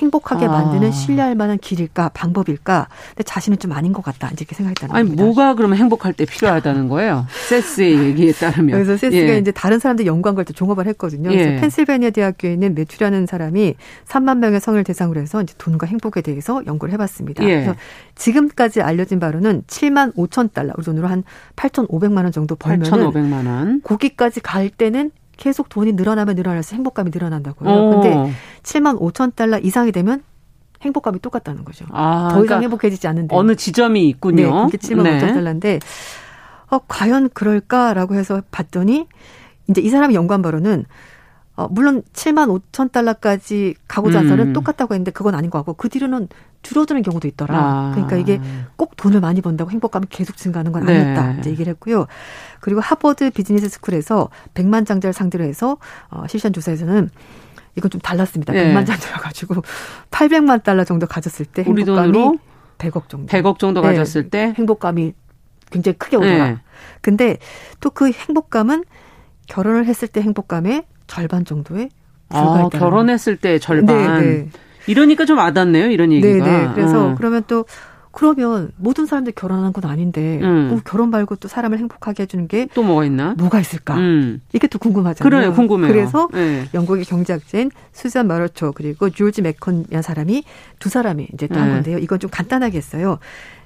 [0.00, 0.48] 행복하게 아.
[0.50, 2.88] 만드는 신뢰할 만한 길일까 방법일까?
[3.10, 4.28] 근데 자신은 좀 아닌 것 같다.
[4.28, 5.24] 이렇게 생각했다는 아니, 겁니다.
[5.24, 7.26] 뭐가 그러면 행복할 때 필요하다는 거예요?
[7.48, 8.72] 세스의 얘기에 따르면.
[8.72, 9.38] 그래서 세스가 예.
[9.38, 11.30] 이제 다른 사람들 연구한 걸 또 종합을 했거든요.
[11.32, 11.36] 예.
[11.36, 13.74] 그래서 펜실베니아 대학교에 있는 매튜라는 사람이
[14.06, 17.44] 3만 명의 성을 대상으로 해서 이제 돈과 행복에 대해서 연구를 해봤습니다.
[17.44, 17.48] 예.
[17.56, 17.74] 그래서
[18.14, 21.22] 지금까지 알려진 바로는 7만 5천 달러, 우리 돈으로 한
[21.56, 23.80] 8,500만 원 정도 벌면 8,500만 원.
[23.82, 25.10] 거기까지 갈 때는
[25.40, 27.70] 계속 돈이 늘어나면 늘어날수록 행복감이 늘어난다고요.
[27.70, 27.90] 오.
[27.90, 28.32] 근데
[28.62, 30.22] 7만 5천 달러 이상이 되면
[30.82, 31.86] 행복감이 똑같다는 거죠.
[31.90, 33.34] 아, 더 이상 그러니까 행복해지지 않는데.
[33.34, 34.66] 어느 지점이 있군요.
[34.66, 35.18] 네, 그게 7만 네.
[35.18, 35.80] 5천 달러인데
[36.70, 39.06] 어, 과연 그럴까라고 해서 봤더니
[39.68, 40.84] 이제 이 사람이 연구한 바로는
[41.56, 44.52] 어, 물론 7만 5천 달러까지 가고자 해서는 음.
[44.52, 46.28] 똑같다고 했는데 그건 아닌 것 같고 그 뒤로는
[46.62, 47.58] 줄어드는 경우도 있더라.
[47.58, 47.90] 아.
[47.94, 48.40] 그러니까 이게
[48.76, 51.32] 꼭 돈을 많이 번다고 행복감이 계속 증가하는 건 아니었다.
[51.32, 51.36] 네.
[51.40, 52.06] 이제 얘기를 했고요.
[52.60, 57.10] 그리고 하버드 비즈니스 스쿨에서 100만 장자를 상대로 해서 어, 실시한 조사에서는
[57.76, 58.52] 이건 좀 달랐습니다.
[58.52, 58.72] 네.
[58.72, 59.62] 100만 장자여 가지고
[60.10, 62.38] 800만 달러 정도 가졌을 때 행복감이
[62.78, 63.26] 100억 정도.
[63.26, 64.30] 100억 정도 가졌을 네.
[64.30, 65.12] 때 행복감이
[65.70, 66.48] 굉장히 크게 오더라.
[66.50, 66.58] 네.
[67.00, 67.36] 근데
[67.80, 68.84] 또 그 행복감은
[69.46, 71.88] 결혼을 했을 때 행복감의 절반 정도에
[72.28, 74.20] 아, 결혼했을 때 절반.
[74.20, 74.48] 네, 네.
[74.86, 76.44] 이러니까 좀 와닿네요, 이런 얘기가.
[76.44, 76.70] 네, 네.
[76.74, 77.14] 그래서 음.
[77.16, 77.64] 그러면 또
[78.12, 80.68] 그러면 모든 사람들이 결혼하는 건 아닌데 음.
[80.68, 83.34] 뭐 결혼 말고 또 사람을 행복하게 해주는 게 또 뭐가 있나?
[83.38, 83.96] 뭐가 있을까?
[83.96, 84.40] 음.
[84.52, 85.30] 이게 또 궁금하잖아요.
[85.30, 85.92] 그래요, 궁금해요.
[85.92, 86.66] 그래서 네.
[86.74, 90.44] 영국의 경제학자인 수잔 마르초 그리고 조지 맥컨이라는 사람이
[90.78, 91.74] 두 사람이 이제 또한 네.
[91.74, 91.98] 건데요.
[91.98, 93.18] 이건 좀 간단하게 했어요.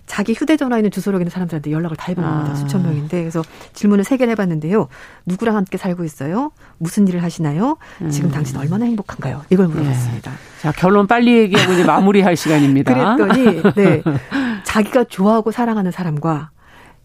[0.06, 2.52] 자기 휴대전화에 있는 주소록 있는 사람들한테 연락을 다 해본 겁니다.
[2.52, 2.54] 아.
[2.54, 3.20] 수천 명인데.
[3.20, 3.42] 그래서
[3.72, 4.88] 질문을 세 개를 해봤는데요.
[5.26, 6.52] 누구랑 함께 살고 있어요?
[6.78, 7.78] 무슨 일을 하시나요?
[8.02, 8.10] 음.
[8.10, 9.44] 지금 당신 얼마나 행복한가요?
[9.50, 10.30] 이걸 물어봤습니다.
[10.30, 10.36] 네.
[10.60, 13.16] 자, 결론 빨리 얘기하고 이제 마무리할 시간입니다.
[13.16, 14.02] 그랬더니, 네.
[14.64, 16.50] 자기가 좋아하고 사랑하는 사람과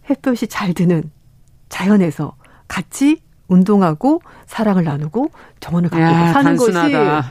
[0.09, 1.03] 햇볕이 잘 드는
[1.69, 2.35] 자연에서
[2.67, 7.21] 같이 운동하고 사랑을 나누고 정원을 갖고 야, 사는 단순하다.
[7.21, 7.29] 것이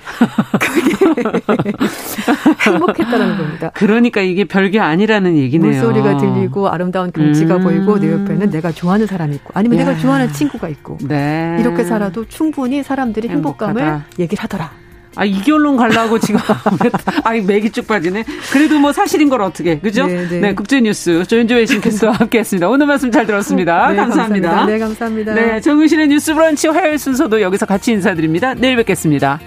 [0.61, 1.73] 그게
[2.71, 3.71] 행복했다는 겁니다.
[3.75, 5.71] 그러니까 이게 별게 아니라는 얘기네요.
[5.71, 7.63] 물소리가 들리고 아름다운 경치가 음.
[7.65, 9.85] 보이고 내 옆에는 내가 좋아하는 사람이 있고 아니면 야.
[9.85, 11.57] 내가 좋아하는 친구가 있고 네.
[11.61, 14.07] 이렇게 살아도 충분히 사람들이 행복감을 행복하다.
[14.19, 14.71] 얘기를 하더라.
[15.19, 16.41] 아, 이 결론 가려고 지금.
[17.25, 18.25] 아, 맥이 쭉 빠지네.
[18.53, 19.77] 그래도 뭐 사실인 걸 어떻게.
[19.81, 20.07] 그죠?
[20.07, 20.41] 네, 네.
[20.41, 21.25] 네 국제뉴스.
[21.27, 22.69] 조윤조 외신캐스터와 함께 했습니다.
[22.69, 23.89] 오늘 말씀 잘 들었습니다.
[23.91, 24.49] 네, 감사합니다.
[24.49, 24.67] 감사합니다.
[24.67, 25.35] 네, 감사합니다.
[25.35, 28.55] 네, 정은실의 뉴스 브런치 화요일 순서도 여기서 같이 인사드립니다.
[28.55, 29.41] 내일 뵙겠습니다.